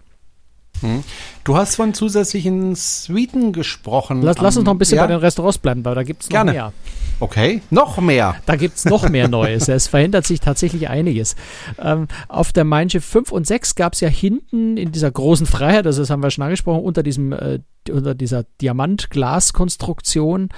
[0.82, 1.04] Hm.
[1.44, 4.22] Du hast von zusätzlichen Suiten gesprochen.
[4.22, 5.04] Lass, lass uns noch ein bisschen ja?
[5.04, 6.52] bei den Restaurants bleiben, weil da gibt es noch Gerne.
[6.52, 6.74] mehr.
[7.20, 8.36] Okay, noch mehr.
[8.46, 9.68] Da gibt es noch mehr Neues.
[9.68, 11.36] es verändert sich tatsächlich einiges.
[11.80, 15.88] Ähm, auf der Mein 5 und 6 gab es ja hinten in dieser großen Freiheit,
[15.88, 20.50] also das haben wir schon angesprochen, unter diesem äh, unter dieser Diamant-Glas-Konstruktion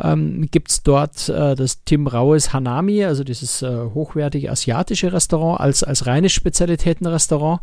[0.00, 5.60] ähm, gibt es dort äh, das Tim Raues Hanami, also dieses äh, hochwertige asiatische Restaurant
[5.60, 7.60] als, als reines Spezialitätenrestaurant,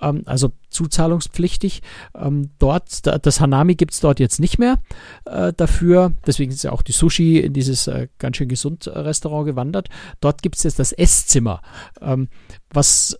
[0.00, 1.82] ähm, also zuzahlungspflichtig.
[2.14, 4.78] Ähm, dort, da, das Hanami gibt es dort jetzt nicht mehr
[5.24, 9.46] äh, dafür, deswegen ist ja auch die Sushi in dieses äh, ganz schön gesund Restaurant
[9.46, 9.88] gewandert.
[10.20, 11.62] Dort gibt es jetzt das Esszimmer,
[12.00, 12.28] ähm,
[12.70, 13.18] was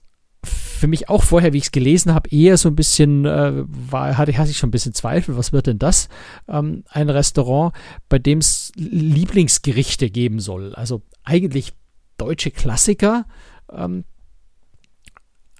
[0.78, 4.16] für mich auch vorher, wie ich es gelesen habe, eher so ein bisschen, äh, war,
[4.16, 6.08] hatte, hatte ich schon ein bisschen Zweifel, was wird denn das?
[6.48, 7.74] Ähm, ein Restaurant,
[8.08, 10.74] bei dem es Lieblingsgerichte geben soll.
[10.74, 11.72] Also eigentlich
[12.16, 13.26] deutsche Klassiker.
[13.70, 14.04] Ähm,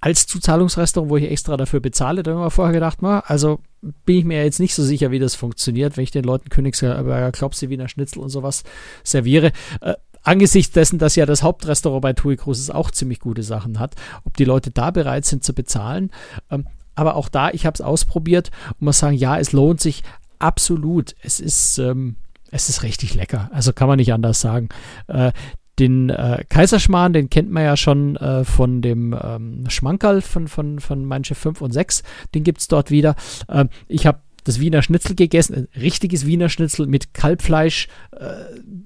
[0.01, 3.61] als Zuzahlungsrestaurant, wo ich extra dafür bezahle, da haben wir vorher gedacht, mal, also
[4.05, 7.33] bin ich mir jetzt nicht so sicher, wie das funktioniert, wenn ich den Leuten Königsberger
[7.33, 8.63] Klopse, Wiener Schnitzel und sowas
[9.03, 9.53] serviere.
[9.81, 13.95] Äh, angesichts dessen, dass ja das Hauptrestaurant bei TUI Cruises auch ziemlich gute Sachen hat,
[14.25, 16.11] ob die Leute da bereit sind zu bezahlen.
[16.51, 20.03] Ähm, aber auch da, ich habe es ausprobiert und muss sagen, ja, es lohnt sich
[20.39, 21.15] absolut.
[21.23, 22.17] Es ist, ähm,
[22.51, 23.51] es ist richtig lecker.
[23.53, 24.69] Also kann man nicht anders sagen.
[25.07, 25.33] Äh,
[25.79, 30.81] den äh, Kaiserschmarrn, den kennt man ja schon äh, von dem ähm, Schmankerl von, von,
[30.81, 32.03] von manche 5 und 6.
[32.35, 33.15] Den gibt es dort wieder.
[33.49, 38.35] Ähm, ich habe das Wiener Schnitzel gegessen, ein richtiges Wiener Schnitzel mit Kalbfleisch, äh,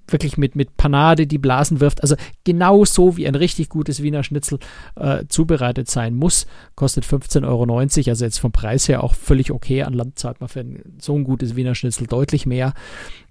[0.09, 2.03] wirklich mit, mit Panade, die Blasen wirft.
[2.03, 4.59] Also genau so wie ein richtig gutes Wiener Schnitzel
[4.97, 6.47] äh, zubereitet sein muss.
[6.75, 9.85] Kostet 15,90 Euro, also jetzt vom Preis her auch völlig okay.
[9.85, 12.75] An Land zahlt man für ein, so ein gutes Wiener Schnitzel deutlich mehr.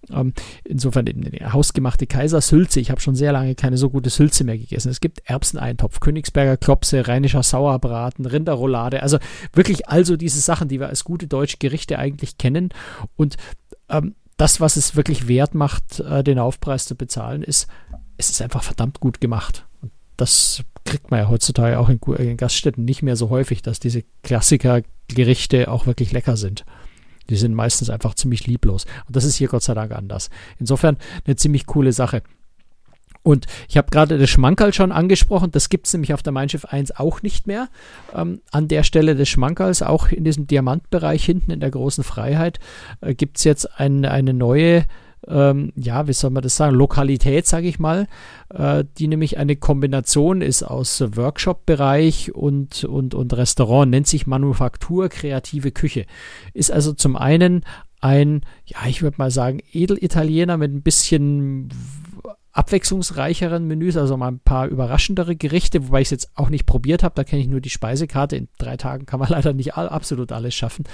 [0.09, 2.79] Ähm, insofern eine hausgemachte Kaisersülze.
[2.79, 4.89] Ich habe schon sehr lange keine so gute Sülze mehr gegessen.
[4.89, 9.03] Es gibt Erbseneintopf, Königsberger Klopse, rheinischer Sauerbraten, Rinderroulade.
[9.03, 9.19] Also
[9.53, 12.69] wirklich also diese Sachen, die wir als gute deutsche Gerichte eigentlich kennen.
[13.15, 13.37] Und
[13.89, 17.67] ähm, das, was es wirklich wert macht, äh, den Aufpreis zu bezahlen, ist,
[18.17, 19.65] es ist einfach verdammt gut gemacht.
[19.81, 23.79] Und das kriegt man ja heutzutage auch in, in Gaststätten nicht mehr so häufig, dass
[23.79, 26.65] diese Klassikergerichte auch wirklich lecker sind.
[27.29, 28.85] Die sind meistens einfach ziemlich lieblos.
[29.07, 30.29] Und das ist hier Gott sei Dank anders.
[30.59, 32.23] Insofern eine ziemlich coole Sache.
[33.23, 36.49] Und ich habe gerade das Schmankerl schon angesprochen, das gibt es nämlich auf der Mein
[36.49, 37.69] Schiff 1 auch nicht mehr.
[38.15, 42.59] Ähm, an der Stelle des Schmankerls, auch in diesem Diamantbereich hinten in der großen Freiheit,
[43.01, 44.85] äh, gibt es jetzt ein, eine neue
[45.27, 48.07] ähm, ja, wie soll man das sagen, Lokalität, sage ich mal,
[48.49, 55.09] äh, die nämlich eine Kombination ist aus Workshop-Bereich und, und, und Restaurant, nennt sich Manufaktur
[55.09, 56.05] Kreative Küche.
[56.53, 57.63] Ist also zum einen
[57.99, 61.69] ein, ja, ich würde mal sagen, Edelitaliener mit ein bisschen
[62.53, 67.01] abwechslungsreicheren Menüs, also mal ein paar überraschendere Gerichte, wobei ich es jetzt auch nicht probiert
[67.03, 67.15] habe.
[67.15, 68.35] Da kenne ich nur die Speisekarte.
[68.35, 70.85] In drei Tagen kann man leider nicht all, absolut alles schaffen.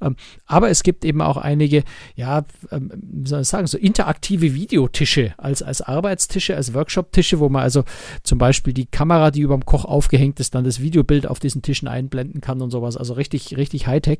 [0.00, 1.84] Ähm, aber es gibt eben auch einige,
[2.16, 7.48] ja, ähm, wie soll ich sagen, so interaktive Videotische als, als Arbeitstische, als Workshop-Tische, wo
[7.48, 7.84] man also
[8.22, 11.62] zum Beispiel die Kamera, die über dem Koch aufgehängt ist, dann das Videobild auf diesen
[11.62, 12.96] Tischen einblenden kann und sowas.
[12.96, 14.18] Also richtig, richtig Hightech.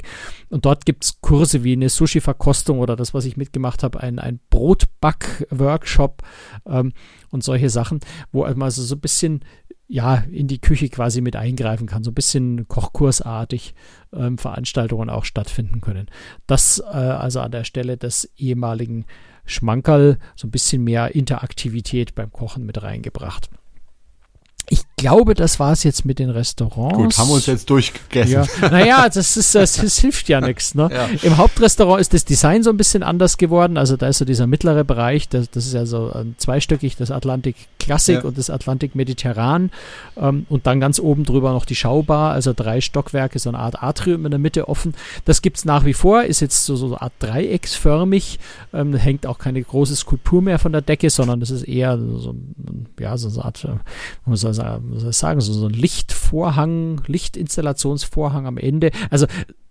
[0.49, 4.19] Und dort gibt es Kurse wie eine Sushi-Verkostung oder das, was ich mitgemacht habe, ein,
[4.19, 6.23] ein Brotback-Workshop.
[6.67, 6.93] Ähm, ähm,
[7.31, 8.01] und solche Sachen,
[8.33, 9.41] wo man also so ein bisschen
[9.89, 13.75] ja, in die Küche quasi mit eingreifen kann, so ein bisschen kochkursartig
[14.13, 16.09] ähm, Veranstaltungen auch stattfinden können.
[16.47, 19.05] Das äh, also an der Stelle des ehemaligen
[19.45, 23.49] Schmankerl so ein bisschen mehr Interaktivität beim Kochen mit reingebracht.
[24.99, 26.97] Ich glaube, das war es jetzt mit den Restaurants.
[26.97, 28.49] Gut, haben wir uns jetzt durchgegessen.
[28.63, 28.71] Ja.
[28.71, 30.75] Naja, das, ist, das, das hilft ja nichts.
[30.75, 30.89] Ne?
[30.91, 31.11] Ja.
[31.21, 33.77] Im Hauptrestaurant ist das Design so ein bisschen anders geworden.
[33.77, 37.11] Also da ist so dieser mittlere Bereich, das, das ist ja so ein zweistöckig, das
[37.11, 38.25] Atlantik Klassik ja.
[38.25, 39.71] und das Atlantik Mediterran.
[40.17, 43.83] Ähm, und dann ganz oben drüber noch die Schaubar, also drei Stockwerke, so eine Art
[43.83, 44.95] Atrium in der Mitte offen.
[45.27, 48.39] Das gibt es nach wie vor, ist jetzt so, so eine Art dreiecksförmig.
[48.73, 52.35] Ähm, hängt auch keine große Skulptur mehr von der Decke, sondern das ist eher so,
[52.99, 53.77] ja, so eine Art, äh,
[54.91, 58.91] muss man sagen, so ein Lichtvorhang, Lichtinstallationsvorhang am Ende.
[59.11, 59.27] Also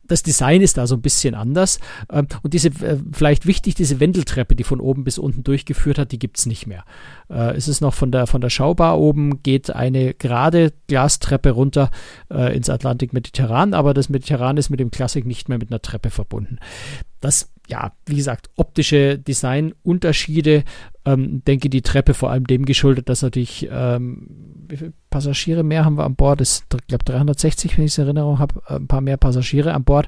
[0.07, 1.79] das Design ist da so ein bisschen anders.
[2.11, 6.11] Ähm, und diese, äh, vielleicht wichtig, diese Wendeltreppe, die von oben bis unten durchgeführt hat,
[6.11, 6.83] die gibt es nicht mehr.
[7.29, 11.91] Äh, es ist noch von der, von der Schaubar oben, geht eine gerade Glastreppe runter
[12.31, 16.09] äh, ins Atlantik-Mediterran, aber das Mediterran ist mit dem Klassik nicht mehr mit einer Treppe
[16.09, 16.59] verbunden.
[17.21, 20.63] Das ja, wie gesagt, optische Designunterschiede.
[21.05, 24.27] Ähm, denke die Treppe vor allem dem geschuldet, dass natürlich, ähm,
[24.67, 26.41] wie viele Passagiere mehr haben wir an Bord?
[26.41, 29.83] Ich glaube, 360, wenn ich es in Erinnerung habe, äh, ein paar mehr Passagiere an
[29.83, 30.07] Bord.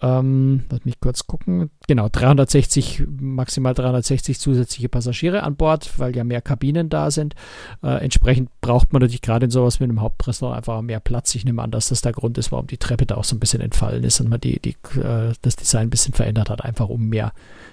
[0.00, 1.70] Ähm, lass mich kurz gucken.
[1.88, 7.34] Genau, 360, maximal 360 zusätzliche Passagiere an Bord, weil ja mehr Kabinen da sind.
[7.82, 11.34] Äh, entsprechend braucht man natürlich gerade in sowas wie einem Hauptrestaurant einfach mehr Platz.
[11.34, 13.40] Ich nehme an, dass das der Grund ist, warum die Treppe da auch so ein
[13.40, 16.88] bisschen entfallen ist und man die, die, äh, das Design ein bisschen verändert hat, einfach
[16.88, 17.32] um mehr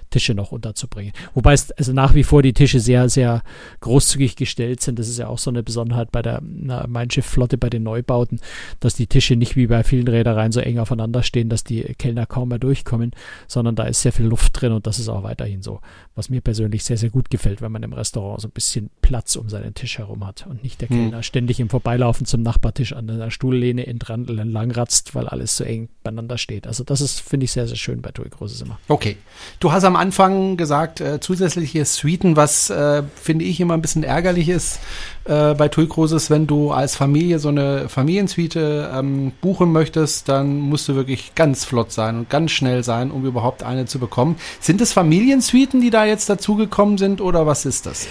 [0.10, 1.14] Tische noch unterzubringen.
[1.34, 3.44] Wobei es also nach wie vor die Tische sehr, sehr
[3.82, 4.98] großzügig gestellt sind.
[5.00, 7.84] Das ist ja auch so eine Besonderheit bei der na, Mein Schiff Flotte bei den
[7.84, 8.40] Neubauten,
[8.80, 12.15] dass die Tische nicht wie bei vielen Reedereien so eng aufeinander stehen, dass die Kellner
[12.24, 13.12] kaum mehr durchkommen,
[13.48, 15.82] sondern da ist sehr viel Luft drin und das ist auch weiterhin so.
[16.16, 19.36] Was mir persönlich sehr, sehr gut gefällt, wenn man im Restaurant so ein bisschen Platz
[19.36, 20.96] um seinen Tisch herum hat und nicht der hm.
[20.96, 21.24] Kellner hm.
[21.24, 26.38] ständig im Vorbeilaufen zum Nachbartisch an der Stuhllehne entlang ratzt, weil alles so eng beieinander
[26.38, 26.68] steht.
[26.68, 28.80] Also das ist, finde ich, sehr, sehr schön bei TUI Großes immer.
[28.88, 29.18] Okay.
[29.60, 34.04] Du hast am Anfang gesagt, äh, zusätzliche Suiten, was äh, finde ich immer ein bisschen
[34.04, 34.80] ärgerlich ist
[35.26, 40.60] äh, bei TUI Cruises, wenn du als Familie so eine Familiensuite ähm, buchen möchtest, dann
[40.60, 44.36] musst du wirklich ganz flott sein und ganz schnell sein, um überhaupt eine zu bekommen.
[44.60, 48.08] Sind es Familiensuiten, die da jetzt dazugekommen sind oder was ist das?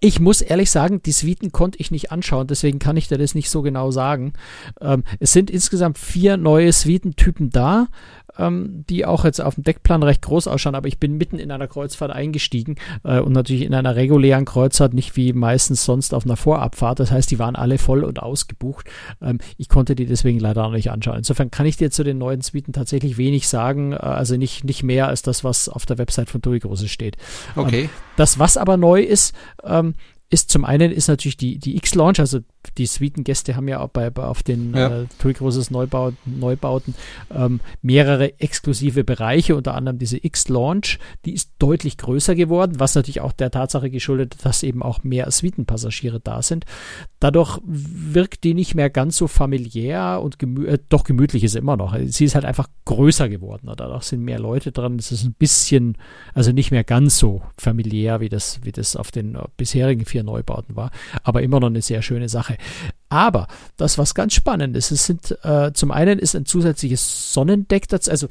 [0.00, 3.34] Ich muss ehrlich sagen, die Suiten konnte ich nicht anschauen, deswegen kann ich dir das
[3.34, 4.32] nicht so genau sagen.
[4.80, 7.88] Ähm, es sind insgesamt vier neue Suitentypen da
[8.38, 11.50] ähm, die auch jetzt auf dem Deckplan recht groß ausschauen, aber ich bin mitten in
[11.50, 16.24] einer Kreuzfahrt eingestiegen äh, und natürlich in einer regulären Kreuzfahrt, nicht wie meistens sonst auf
[16.24, 17.00] einer Vorabfahrt.
[17.00, 18.86] Das heißt, die waren alle voll und ausgebucht.
[19.22, 21.18] Ähm, ich konnte die deswegen leider noch nicht anschauen.
[21.18, 24.82] Insofern kann ich dir zu den neuen Suiten tatsächlich wenig sagen, äh, also nicht, nicht
[24.82, 27.16] mehr als das, was auf der Website von TUI Große steht.
[27.56, 27.82] Okay.
[27.82, 29.94] Ähm, das, was aber neu ist, ähm,
[30.30, 32.40] ist zum einen ist natürlich die, die X-Launch, also
[32.76, 35.02] die Suiten-Gäste haben ja auch bei, bei auf den ja.
[35.02, 36.94] äh, TUI Großes Neubau, Neubauten
[37.34, 43.22] ähm, mehrere exklusive Bereiche, unter anderem diese X-Launch, die ist deutlich größer geworden, was natürlich
[43.22, 46.66] auch der Tatsache geschuldet, dass eben auch mehr Suitenpassagiere da sind.
[47.20, 51.76] Dadurch wirkt die nicht mehr ganz so familiär und gemü äh, doch gemütlich ist immer
[51.76, 51.96] noch.
[52.06, 53.70] Sie ist halt einfach größer geworden.
[53.76, 54.96] Dadurch sind mehr Leute dran.
[54.98, 55.96] Es ist ein bisschen,
[56.32, 60.22] also nicht mehr ganz so familiär, wie das, wie das auf den äh, bisherigen vier
[60.22, 60.90] Neubauten war,
[61.24, 62.56] aber immer noch eine sehr schöne Sache.
[63.08, 67.88] Aber das, was ganz spannend ist, es sind äh, zum einen ist ein zusätzliches Sonnendeck,
[67.88, 68.28] das, also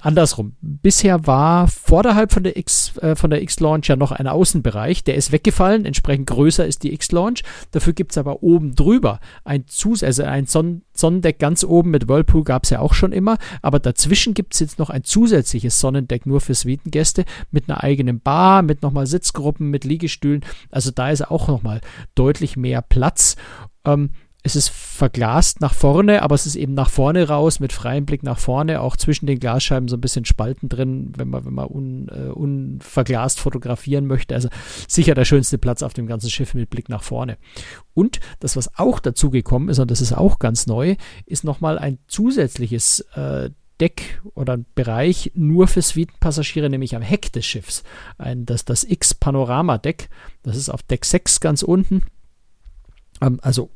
[0.00, 0.56] andersrum.
[0.60, 5.16] Bisher war vorderhalb von der X äh, von der X-Launch ja noch ein Außenbereich, der
[5.16, 7.42] ist weggefallen, entsprechend größer ist die X-Launch.
[7.72, 12.08] Dafür gibt es aber oben drüber ein Zus also ein Son Sonnendeck ganz oben mit
[12.08, 15.78] Whirlpool gab es ja auch schon immer, aber dazwischen gibt es jetzt noch ein zusätzliches
[15.78, 20.44] Sonnendeck nur für Suitengäste mit einer eigenen Bar, mit nochmal Sitzgruppen, mit Liegestühlen.
[20.70, 21.80] Also da ist auch nochmal
[22.14, 23.36] deutlich mehr Platz.
[23.84, 24.10] Ähm,
[24.46, 28.22] es ist verglast nach vorne, aber es ist eben nach vorne raus mit freiem Blick
[28.22, 31.66] nach vorne, auch zwischen den Glasscheiben so ein bisschen Spalten drin, wenn man, wenn man
[31.66, 34.36] un, äh, unverglast fotografieren möchte.
[34.36, 34.48] Also
[34.86, 37.38] sicher der schönste Platz auf dem ganzen Schiff mit Blick nach vorne.
[37.92, 40.94] Und das, was auch dazu gekommen ist, und das ist auch ganz neu,
[41.26, 47.32] ist nochmal ein zusätzliches äh, Deck oder ein Bereich nur für Suitenpassagiere, nämlich am Heck
[47.32, 47.82] des Schiffs.
[48.16, 50.08] Ein, das, das X-Panorama-Deck,
[50.44, 52.02] das ist auf Deck 6 ganz unten.
[53.20, 53.70] Ähm, also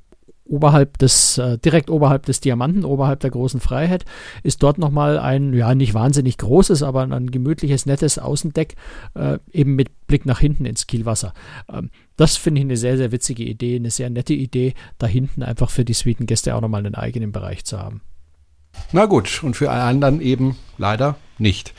[0.45, 4.05] oberhalb des, äh, direkt oberhalb des Diamanten, oberhalb der großen Freiheit,
[4.43, 8.75] ist dort nochmal ein, ja, nicht wahnsinnig großes, aber ein gemütliches, nettes Außendeck,
[9.15, 11.33] äh, eben mit Blick nach hinten ins Kielwasser.
[11.73, 15.43] Ähm, das finde ich eine sehr, sehr witzige Idee, eine sehr nette Idee, da hinten
[15.43, 18.03] einfach für die Suitengäste auch nochmal einen eigenen Bereich zu haben.
[18.93, 21.75] Na gut, und für alle anderen eben leider nicht.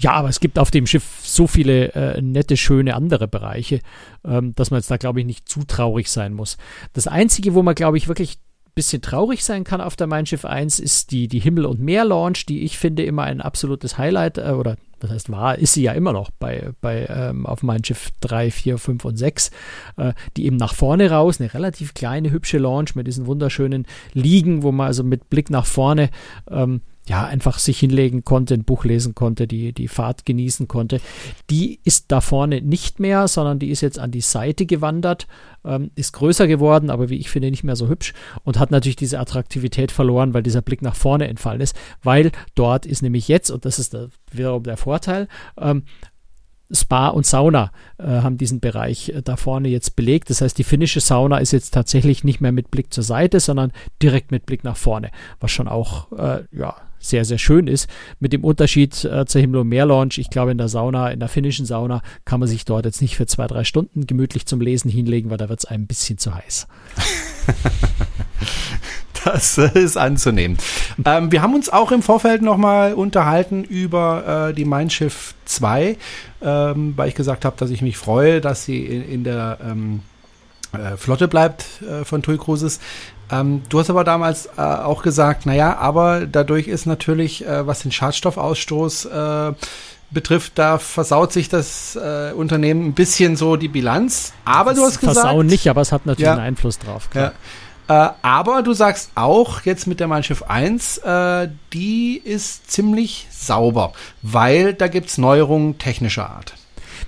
[0.00, 3.80] Ja, aber es gibt auf dem Schiff so viele äh, nette, schöne andere Bereiche,
[4.24, 6.56] ähm, dass man jetzt da, glaube ich, nicht zu traurig sein muss.
[6.94, 10.24] Das Einzige, wo man, glaube ich, wirklich ein bisschen traurig sein kann auf der Mein
[10.24, 14.38] Schiff 1, ist die, die Himmel- und Meer-Launch, die ich finde immer ein absolutes Highlight
[14.38, 17.82] äh, oder das heißt, war, ist sie ja immer noch bei, bei ähm, auf Mein
[17.84, 19.50] Schiff 3, 4, 5 und 6,
[19.96, 24.62] äh, die eben nach vorne raus, eine relativ kleine, hübsche Launch mit diesen wunderschönen Liegen,
[24.62, 26.10] wo man also mit Blick nach vorne
[26.50, 31.00] ähm, ja, einfach sich hinlegen konnte, ein Buch lesen konnte, die, die Fahrt genießen konnte.
[31.48, 35.26] Die ist da vorne nicht mehr, sondern die ist jetzt an die Seite gewandert,
[35.64, 38.12] ähm, ist größer geworden, aber wie ich finde, nicht mehr so hübsch
[38.44, 42.86] und hat natürlich diese Attraktivität verloren, weil dieser Blick nach vorne entfallen ist, weil dort
[42.86, 45.26] ist nämlich jetzt, und das ist der, wiederum der Vorteil,
[45.58, 45.84] ähm,
[46.72, 50.30] Spa und Sauna äh, haben diesen Bereich äh, da vorne jetzt belegt.
[50.30, 53.72] Das heißt, die finnische Sauna ist jetzt tatsächlich nicht mehr mit Blick zur Seite, sondern
[54.02, 57.88] direkt mit Blick nach vorne, was schon auch äh, ja, sehr, sehr schön ist.
[58.20, 61.28] Mit dem Unterschied äh, zur Himmel- und Meer-Lounge, ich glaube, in der Sauna, in der
[61.28, 64.90] finnischen Sauna, kann man sich dort jetzt nicht für zwei, drei Stunden gemütlich zum Lesen
[64.90, 66.68] hinlegen, weil da wird es einem ein bisschen zu heiß.
[69.24, 70.56] Das ist anzunehmen.
[71.04, 75.96] Ähm, wir haben uns auch im Vorfeld nochmal unterhalten über äh, die Mein Schiff 2,
[76.42, 80.00] ähm, weil ich gesagt habe, dass ich mich freue, dass sie in, in der ähm,
[80.72, 82.80] äh, Flotte bleibt äh, von TUI Cruises.
[83.30, 87.80] Ähm, du hast aber damals äh, auch gesagt, naja, aber dadurch ist natürlich, äh, was
[87.80, 89.52] den Schadstoffausstoß äh,
[90.10, 94.32] betrifft, da versaut sich das äh, Unternehmen ein bisschen so die Bilanz.
[94.44, 95.18] Aber das du hast gesagt.
[95.18, 97.10] Versauen nicht, aber es hat natürlich ja, einen Einfluss drauf.
[97.10, 97.24] Klar.
[97.26, 97.32] Ja.
[97.90, 103.26] Äh, aber du sagst auch jetzt mit der Mein Schiff 1, äh, die ist ziemlich
[103.32, 106.54] sauber, weil da gibt's Neuerungen technischer Art.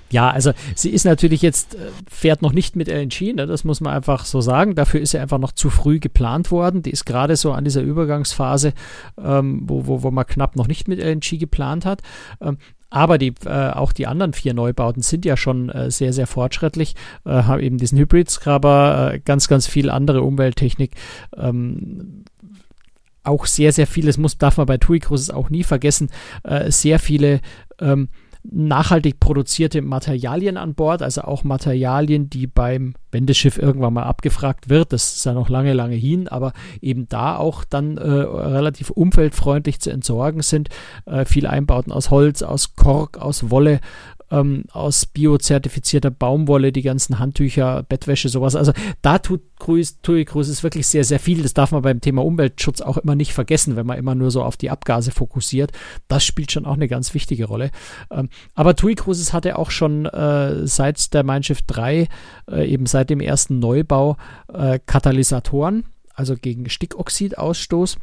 [0.09, 3.79] Ja, also sie ist natürlich jetzt, äh, fährt noch nicht mit LNG, ne, das muss
[3.79, 4.75] man einfach so sagen.
[4.75, 6.83] Dafür ist sie einfach noch zu früh geplant worden.
[6.83, 8.73] Die ist gerade so an dieser Übergangsphase,
[9.17, 12.01] ähm, wo, wo, wo man knapp noch nicht mit LNG geplant hat.
[12.41, 12.57] Ähm,
[12.93, 16.93] aber die, äh, auch die anderen vier Neubauten sind ja schon äh, sehr, sehr fortschrittlich,
[17.25, 20.91] äh, haben eben diesen Hybrid-Scrubber, äh, ganz, ganz viel andere Umwelttechnik.
[21.35, 22.23] Ähm,
[23.23, 26.11] auch sehr, sehr viel, das muss, darf man bei TUI Cruises auch nie vergessen,
[26.43, 27.41] äh, sehr viele
[27.79, 28.09] ähm,
[28.43, 34.03] nachhaltig produzierte Materialien an Bord, also auch Materialien, die beim, wenn das Schiff irgendwann mal
[34.03, 36.51] abgefragt wird, das ist ja noch lange, lange hin, aber
[36.81, 40.69] eben da auch dann äh, relativ umweltfreundlich zu entsorgen sind.
[41.05, 43.79] Äh, viele Einbauten aus Holz, aus Kork, aus Wolle
[44.33, 48.55] ähm, aus biozertifizierter Baumwolle, die ganzen Handtücher, Bettwäsche, sowas.
[48.55, 51.43] Also da tut Cruise, TUI Cruises wirklich sehr, sehr viel.
[51.43, 54.43] Das darf man beim Thema Umweltschutz auch immer nicht vergessen, wenn man immer nur so
[54.43, 55.71] auf die Abgase fokussiert.
[56.07, 57.69] Das spielt schon auch eine ganz wichtige Rolle.
[58.09, 62.07] Ähm, aber TUI Cruises hatte auch schon äh, seit der Mein Schiff 3,
[62.49, 64.17] äh, eben seit dem ersten Neubau,
[64.51, 67.97] äh, Katalysatoren, also gegen Stickoxidausstoß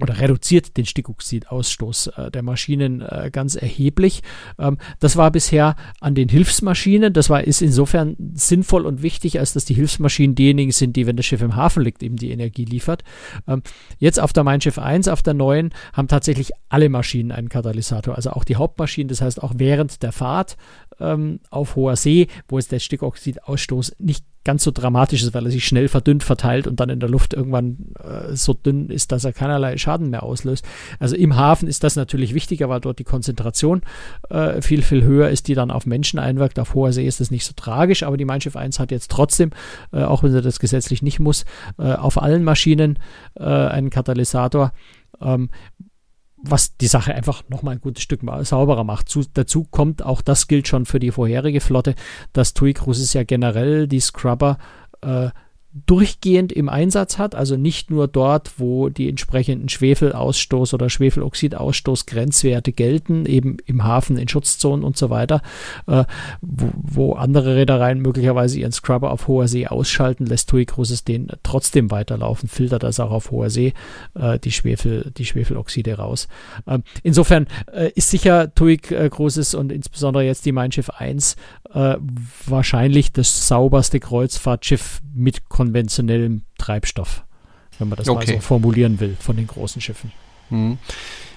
[0.00, 4.22] oder reduziert den Stickoxidausstoß äh, der Maschinen äh, ganz erheblich.
[4.58, 7.12] Ähm, das war bisher an den Hilfsmaschinen.
[7.12, 11.16] Das war, ist insofern sinnvoll und wichtig, als dass die Hilfsmaschinen diejenigen sind, die, wenn
[11.16, 13.04] das Schiff im Hafen liegt, eben die Energie liefert.
[13.48, 13.62] Ähm,
[13.98, 18.16] jetzt auf der Mein Schiff 1, auf der neuen, haben tatsächlich alle Maschinen einen Katalysator,
[18.16, 19.08] also auch die Hauptmaschinen.
[19.08, 20.56] Das heißt, auch während der Fahrt
[21.00, 25.50] ähm, auf hoher See, wo es der Stickoxidausstoß nicht ganz so dramatisch ist, weil er
[25.50, 29.24] sich schnell verdünnt verteilt und dann in der Luft irgendwann äh, so dünn ist, dass
[29.24, 30.64] er keinerlei Schaden mehr auslöst.
[31.00, 33.82] Also im Hafen ist das natürlich wichtiger, weil dort die Konzentration
[34.30, 36.60] äh, viel, viel höher ist, die dann auf Menschen einwirkt.
[36.60, 39.10] Auf hoher See ist das nicht so tragisch, aber die Mein Schiff 1 hat jetzt
[39.10, 39.50] trotzdem,
[39.92, 41.44] äh, auch wenn sie das gesetzlich nicht muss,
[41.78, 43.00] äh, auf allen Maschinen
[43.34, 44.72] äh, einen Katalysator.
[45.20, 45.50] Ähm,
[46.36, 49.08] was die Sache einfach nochmal ein gutes Stück sauberer macht.
[49.08, 51.94] Zu, dazu kommt, auch das gilt schon für die vorherige Flotte,
[52.32, 54.58] dass TUI Cruises ja generell die Scrubber
[55.00, 55.30] äh,
[55.84, 63.26] durchgehend im Einsatz hat, also nicht nur dort, wo die entsprechenden Schwefelausstoß oder Schwefeloxidausstoßgrenzwerte gelten,
[63.26, 65.42] eben im Hafen, in Schutzzonen und so weiter,
[65.86, 66.04] äh,
[66.40, 71.28] wo, wo, andere Reedereien möglicherweise ihren Scrubber auf hoher See ausschalten, lässt TUI Cruises den
[71.42, 73.74] trotzdem weiterlaufen, filtert das auch auf hoher See
[74.14, 76.28] äh, die, Schwefel, die Schwefeloxide raus.
[76.66, 81.36] Ähm, insofern äh, ist sicher TUI Cruises und insbesondere jetzt die Mein Schiff 1
[81.74, 81.96] äh,
[82.46, 87.24] wahrscheinlich das sauberste Kreuzfahrtschiff mit konventionellem Treibstoff,
[87.78, 88.32] wenn man das okay.
[88.32, 90.12] mal so formulieren will, von den großen Schiffen.
[90.50, 90.78] Mhm.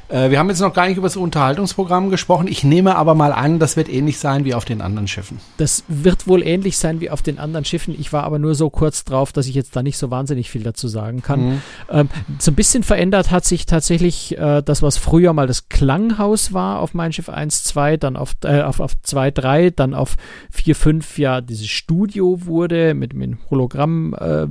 [0.10, 2.48] Äh, wir haben jetzt noch gar nicht über das Unterhaltungsprogramm gesprochen.
[2.48, 5.40] Ich nehme aber mal an, das wird ähnlich sein wie auf den anderen Schiffen.
[5.58, 7.96] Das wird wohl ähnlich sein wie auf den anderen Schiffen.
[7.98, 10.64] Ich war aber nur so kurz drauf, dass ich jetzt da nicht so wahnsinnig viel
[10.64, 11.46] dazu sagen kann.
[11.46, 11.62] Mhm.
[11.90, 16.54] Ähm, so ein bisschen verändert hat sich tatsächlich äh, das, was früher mal das Klanghaus
[16.54, 20.18] war auf Mein Schiff 1, 2, dann auf, äh, auf, auf 2, 3, dann auf
[20.52, 24.16] 4, 5 ja dieses Studio wurde mit, mit Hologramm.
[24.16, 24.48] Äh,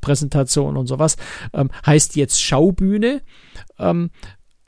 [0.00, 1.16] Präsentation und sowas,
[1.52, 3.20] ähm, heißt jetzt Schaubühne.
[3.78, 4.10] Ähm,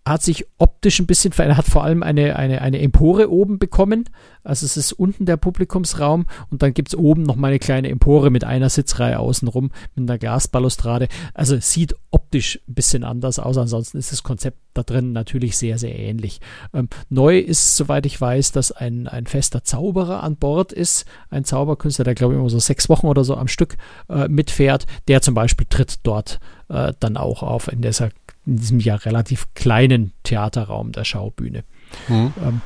[0.07, 4.05] hat sich optisch ein bisschen verändert, hat vor allem eine, eine, eine Empore oben bekommen.
[4.43, 7.91] Also es ist unten der Publikumsraum und dann gibt es oben noch mal eine kleine
[7.91, 11.09] Empore mit einer Sitzreihe außenrum mit einer Glasbalustrade.
[11.35, 13.59] Also es sieht optisch ein bisschen anders aus.
[13.59, 16.41] Ansonsten ist das Konzept da drin natürlich sehr, sehr ähnlich.
[16.73, 21.05] Ähm, neu ist, soweit ich weiß, dass ein, ein fester Zauberer an Bord ist.
[21.29, 23.77] Ein Zauberkünstler, der glaube ich immer so sechs Wochen oder so am Stück
[24.09, 24.87] äh, mitfährt.
[25.09, 28.11] Der zum Beispiel tritt dort äh, dann auch auf in dieser
[28.51, 31.63] in diesem ja relativ kleinen Theaterraum der Schaubühne.
[32.09, 32.33] Mhm.
[32.45, 32.61] Ähm,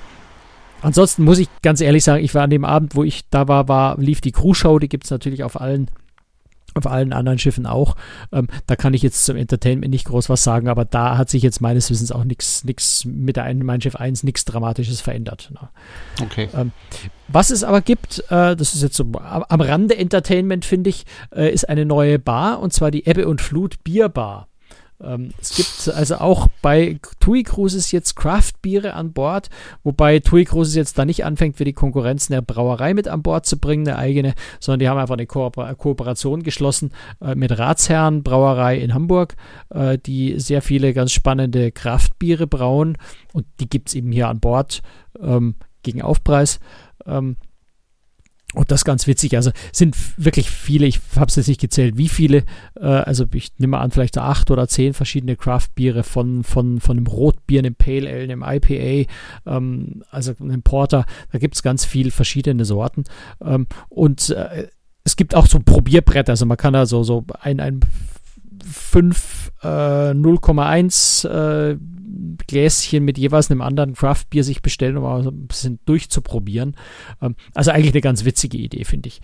[0.83, 3.69] ansonsten muss ich ganz ehrlich sagen, ich war an dem Abend, wo ich da war,
[3.69, 5.91] war lief die Crew-Show, die gibt es natürlich auf allen
[6.77, 7.95] auf allen anderen Schiffen auch.
[8.33, 11.41] Ähm, da kann ich jetzt zum Entertainment nicht groß was sagen, aber da hat sich
[11.43, 15.53] jetzt meines Wissens auch nichts nichts mit der Mein Schiff 1 nichts Dramatisches verändert.
[15.53, 15.69] Ne?
[16.21, 16.49] Okay.
[16.53, 16.73] Ähm,
[17.29, 21.53] was es aber gibt, äh, das ist jetzt so am Rande Entertainment, finde ich, äh,
[21.53, 24.49] ist eine neue Bar und zwar die Ebbe und Flut Bierbar.
[25.03, 29.51] Ähm, es gibt also auch bei TUI Cruises jetzt Craft-Biere an Bord,
[29.83, 33.47] wobei TUI Cruises jetzt da nicht anfängt, für die Konkurrenz eine Brauerei mit an Bord
[33.47, 38.23] zu bringen, eine eigene, sondern die haben einfach eine Ko Kooperation geschlossen äh, mit Ratsherren
[38.23, 39.37] Brauerei in Hamburg,
[39.71, 42.97] äh, die sehr viele ganz spannende Craft-Biere brauen
[43.33, 44.83] und die gibt es eben hier an Bord
[45.21, 46.61] ähm, gegen Aufpreis.
[47.07, 47.37] Ähm,
[48.55, 49.37] und das ganz witzig.
[49.37, 52.45] Also sind wirklich viele, ich habe es jetzt nicht gezählt, wie viele,
[52.77, 57.07] äh, also ich nehme an, vielleicht acht oder zehn verschiedene Craft-Biere von, von, von einem
[57.07, 59.11] Rotbier, einem Pale Ale, einem IPA,
[59.47, 61.05] ähm, also einem Porter.
[61.33, 63.05] Da gibt es ganz viele verschiedene Sorten.
[63.45, 64.69] Ähm, und äh,
[65.05, 67.81] es gibt auch so Probierbretter, also man kann da so, so ein, ein
[68.63, 71.79] 5 äh, 0,1 äh,
[72.47, 76.77] Gläschen mit jeweils einem anderen Craft-Bier sich bestellen, um mal ein bisschen durchzuprobieren.
[77.21, 79.21] Ähm, also eigentlich eine ganz witzige Idee, finde ich.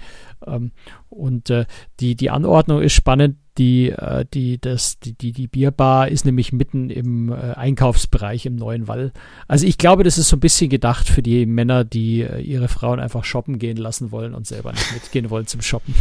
[0.47, 0.72] Ähm,
[1.09, 1.66] und äh,
[2.01, 3.37] die, die Anordnung ist spannend.
[3.59, 8.57] Die, äh, die, das, die, die, die Bierbar ist nämlich mitten im äh, Einkaufsbereich im
[8.57, 9.12] Neuen Wall.
[9.48, 12.68] Also ich glaube, das ist so ein bisschen gedacht für die Männer, die äh, ihre
[12.68, 15.94] Frauen einfach shoppen gehen lassen wollen und selber nicht mitgehen wollen zum Shoppen.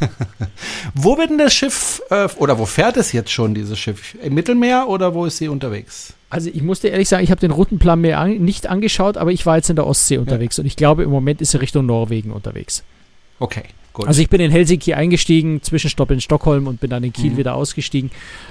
[0.94, 4.16] wo wird denn das Schiff, äh, oder wo fährt es jetzt schon, dieses Schiff?
[4.22, 6.14] Im Mittelmeer oder wo ist sie unterwegs?
[6.28, 9.46] Also ich musste ehrlich sagen, ich habe den Routenplan mir an, nicht angeschaut, aber ich
[9.46, 10.62] war jetzt in der Ostsee unterwegs ja.
[10.62, 12.82] und ich glaube, im Moment ist sie Richtung Norwegen unterwegs.
[13.38, 13.64] Okay.
[13.96, 14.08] Gut.
[14.08, 17.36] Also ich bin in Helsinki eingestiegen, Zwischenstopp in Stockholm und bin dann in Kiel mhm.
[17.38, 18.10] wieder ausgestiegen.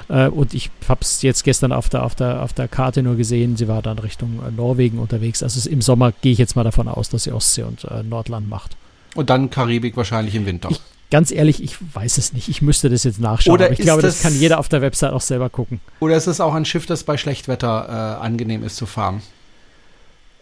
[0.09, 3.15] Äh, und ich habe es jetzt gestern auf der, auf, der, auf der Karte nur
[3.15, 5.43] gesehen, sie war dann Richtung äh, Norwegen unterwegs.
[5.43, 8.49] Also im Sommer gehe ich jetzt mal davon aus, dass sie Ostsee und äh, Nordland
[8.49, 8.75] macht.
[9.13, 10.69] Und dann Karibik wahrscheinlich im Winter.
[10.71, 10.81] Ich
[11.11, 12.49] ganz ehrlich, ich weiß es nicht.
[12.49, 13.53] Ich müsste das jetzt nachschauen.
[13.53, 15.79] Oder aber ich glaube, das, das, kann jeder auf der Website auch selber gucken.
[15.99, 19.21] Oder ist es auch ein Schiff, das bei Schlechtwetter äh, angenehm ist zu fahren?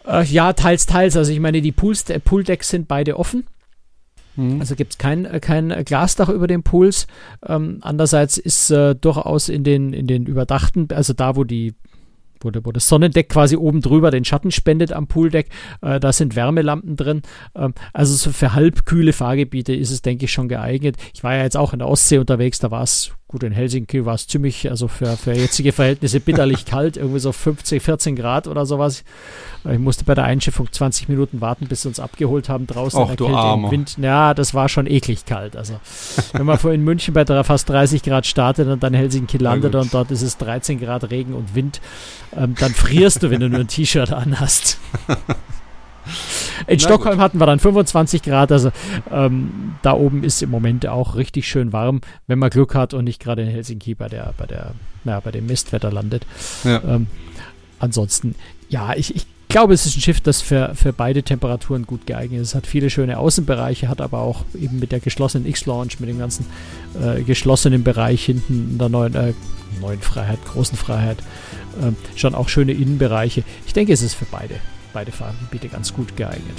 [0.07, 1.17] Äh, ja, teils, teils.
[1.17, 3.45] Also ich meine, die Pools, äh, Pooldecks sind beide offen.
[4.35, 4.59] Mhm.
[4.59, 7.07] Also gibt es kein, äh, kein Glasdach über den Pools.
[7.45, 11.73] Ähm, andererseits ist äh, durchaus in den, in den überdachten, also da, wo die
[12.45, 15.47] wo das Sonnendeck quasi oben drüber den Schatten spendet am Pooldeck.
[15.81, 17.21] Äh, da sind Wärmelampen drin.
[17.55, 20.97] Ähm, also so für halbkühle Fahrgebiete ist es, denke ich, schon geeignet.
[21.13, 24.05] Ich war ja jetzt auch in der Ostsee unterwegs, da war es Gut, in Helsinki
[24.05, 28.45] war es ziemlich, also für, für jetzige Verhältnisse bitterlich kalt, irgendwie so 15, 14 Grad
[28.45, 29.03] oder sowas.
[29.67, 33.15] Ich musste bei der Einschiffung 20 Minuten warten, bis sie uns abgeholt haben draußen Och,
[33.15, 33.71] du Armer.
[33.71, 33.97] Wind.
[33.99, 35.55] Ja, das war schon eklig kalt.
[35.57, 35.79] Also,
[36.33, 39.91] wenn man vorhin in München bei fast 30 Grad startet und dann Helsinki landet und
[39.91, 41.81] dort ist es 13 Grad Regen und Wind,
[42.37, 44.77] ähm, dann frierst du, wenn du nur ein T-Shirt anhast.
[46.67, 47.23] In Na Stockholm gut.
[47.23, 48.71] hatten wir dann 25 Grad, also
[49.11, 53.05] ähm, da oben ist im Moment auch richtig schön warm, wenn man Glück hat und
[53.05, 54.73] nicht gerade in Helsinki bei der, bei der,
[55.03, 56.25] ja, bei dem Mistwetter landet.
[56.63, 56.81] Ja.
[56.83, 57.07] Ähm,
[57.79, 58.35] ansonsten,
[58.69, 62.41] ja, ich, ich glaube, es ist ein Schiff, das für, für beide Temperaturen gut geeignet
[62.41, 62.49] ist.
[62.49, 66.17] Es hat viele schöne Außenbereiche, hat aber auch eben mit der geschlossenen X-Launch, mit dem
[66.17, 66.47] ganzen
[66.99, 69.33] äh, geschlossenen Bereich hinten in der neuen, äh,
[69.79, 71.19] neuen Freiheit, großen Freiheit,
[71.81, 73.43] äh, schon auch schöne Innenbereiche.
[73.67, 74.55] Ich denke, es ist für beide
[74.93, 76.57] beide Fahrgebiete ganz gut geeignet.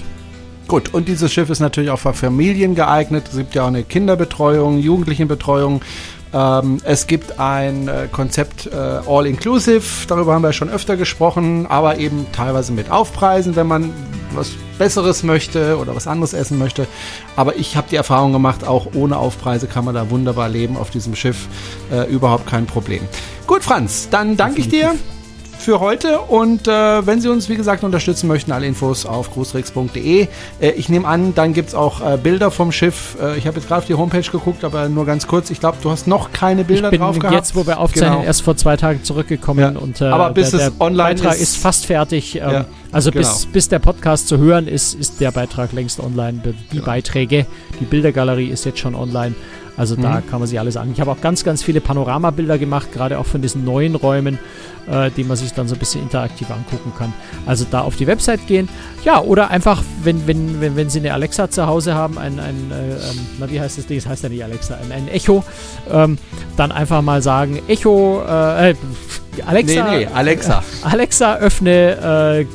[0.67, 3.25] Gut, und dieses Schiff ist natürlich auch für Familien geeignet.
[3.31, 5.83] Es gibt ja auch eine Kinderbetreuung, Jugendlichenbetreuung.
[6.33, 11.99] Ähm, es gibt ein äh, Konzept äh, All-Inclusive, darüber haben wir schon öfter gesprochen, aber
[11.99, 13.93] eben teilweise mit Aufpreisen, wenn man
[14.35, 16.89] was Besseres möchte oder was anderes essen möchte.
[17.37, 20.91] Aber ich habe die Erfahrung gemacht, auch ohne Aufpreise kann man da wunderbar leben auf
[20.91, 21.47] diesem Schiff.
[21.93, 23.03] Äh, überhaupt kein Problem.
[23.47, 24.95] Gut, Franz, dann danke ich dir
[25.59, 26.21] für heute.
[26.21, 30.29] Und äh, wenn Sie uns, wie gesagt, unterstützen möchten, alle Infos auf großrex.de.
[30.61, 33.17] Äh, ich nehme an, dann gibt es auch äh, Bilder vom Schiff.
[33.21, 35.51] Äh, ich habe jetzt gerade auf die Homepage geguckt, aber nur ganz kurz.
[35.51, 37.35] Ich glaube, du hast noch keine Bilder ich bin drauf gehabt.
[37.35, 38.25] Jetzt, wo wir aufzeichnen, genau.
[38.25, 39.75] erst vor zwei Tagen zurückgekommen.
[39.75, 39.81] Ja.
[39.81, 42.37] Und, äh, aber bis der, es online Beitrag ist, ist fast fertig.
[42.37, 42.65] Ähm, ja.
[42.93, 43.27] Also genau.
[43.27, 46.41] bis, bis der Podcast zu hören ist, ist der Beitrag längst online.
[46.45, 46.85] Die genau.
[46.85, 47.47] Beiträge,
[47.81, 49.35] die Bildergalerie ist jetzt schon online.
[49.77, 50.31] Also da mhm.
[50.31, 50.93] kann man sich alles an.
[50.93, 54.39] Ich habe auch ganz, ganz viele Panoramabilder gemacht, gerade auch von diesen neuen Räumen,
[54.89, 57.13] äh, die man sich dann so ein bisschen interaktiv angucken kann.
[57.47, 58.69] Also da auf die Website gehen.
[59.05, 62.71] Ja, oder einfach, wenn, wenn, wenn, wenn Sie eine Alexa zu Hause haben, ein, ein
[62.71, 63.99] äh, ähm, na wie heißt das Ding?
[63.99, 65.45] Das heißt ja nicht Alexa, ein, ein Echo,
[65.91, 66.19] ähm,
[66.57, 68.75] dann einfach mal sagen, Echo, äh, äh
[69.45, 69.91] Alexa.
[69.91, 70.63] Nee, nee, Alexa.
[70.83, 72.47] Alexa, öffne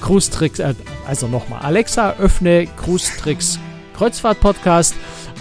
[0.00, 0.58] Cruise Tricks,
[1.06, 3.58] also nochmal, Alexa, öffne Cruise Tricks
[3.98, 4.94] Kreuzfahrt Podcast.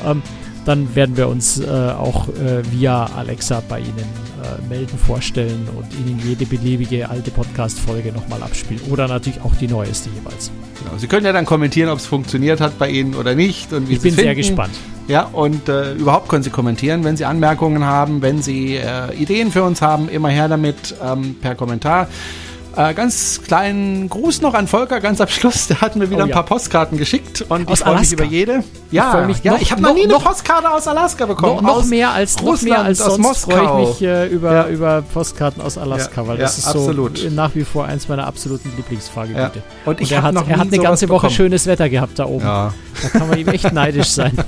[0.03, 0.23] Ähm,
[0.67, 5.85] dann werden wir uns äh, auch äh, via Alexa bei Ihnen äh, melden, vorstellen und
[5.93, 8.81] Ihnen jede beliebige alte Podcast-Folge nochmal abspielen.
[8.91, 10.51] Oder natürlich auch die neueste jeweils.
[10.77, 10.97] Genau.
[10.97, 13.71] Sie können ja dann kommentieren, ob es funktioniert hat bei Ihnen oder nicht.
[13.71, 14.73] Und wie ich bin sehr gespannt.
[15.07, 19.51] Ja, und äh, überhaupt können Sie kommentieren, wenn Sie Anmerkungen haben, wenn Sie äh, Ideen
[19.51, 22.09] für uns haben, immer her damit ähm, per Kommentar.
[22.77, 25.65] Äh, ganz kleinen Gruß noch an Volker, ganz am Schluss.
[25.67, 26.35] Der hat mir wieder Oh, ein ja.
[26.35, 28.63] paar Postkarten geschickt und Aus ich freue mich über jede.
[28.91, 31.55] Ja, mich ja noch- ich habe noch- nie eine noch- Postkarte aus Alaska bekommen.
[31.55, 33.81] noch, noch aus mehr als noch mehr Russland, als aus sonst freue Moskau.
[33.81, 34.67] ich mich äh, über, Ja.
[34.67, 37.17] über Postkarten aus Alaska, Ja, weil das ja, ist absolut.
[37.17, 39.51] so nach wie vor eins meiner absoluten Lieblingsfahrgebiete.
[39.55, 39.61] Ja.
[39.85, 41.31] Und ich er hat, er hat eine ganze Woche bekommen.
[41.35, 42.45] schönes Wetter gehabt da oben.
[42.45, 42.73] Ja.
[43.01, 44.33] Da kann man ihm echt neidisch sein.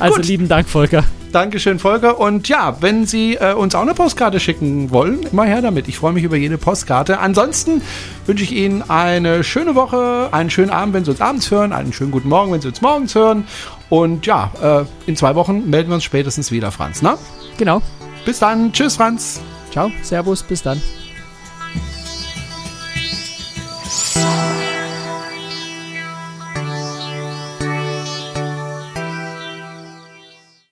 [0.00, 0.26] Also Gut.
[0.26, 1.04] lieben Dank, Volker.
[1.32, 2.18] Dankeschön, Volker.
[2.18, 5.88] Und ja, wenn Sie äh, uns auch eine Postkarte schicken wollen, immer her damit.
[5.88, 7.18] Ich freue mich über jede Postkarte.
[7.18, 7.82] Ansonsten
[8.26, 11.92] wünsche ich Ihnen eine schöne Woche, einen schönen Abend, wenn Sie uns abends hören, einen
[11.92, 13.46] schönen guten Morgen, wenn Sie uns morgens hören.
[13.90, 17.02] Und ja, äh, in zwei Wochen melden wir uns spätestens wieder, Franz.
[17.02, 17.18] Ne?
[17.58, 17.82] Genau.
[18.24, 18.72] Bis dann.
[18.72, 19.40] Tschüss, Franz.
[19.70, 19.90] Ciao.
[20.02, 20.42] Servus.
[20.42, 20.80] Bis dann.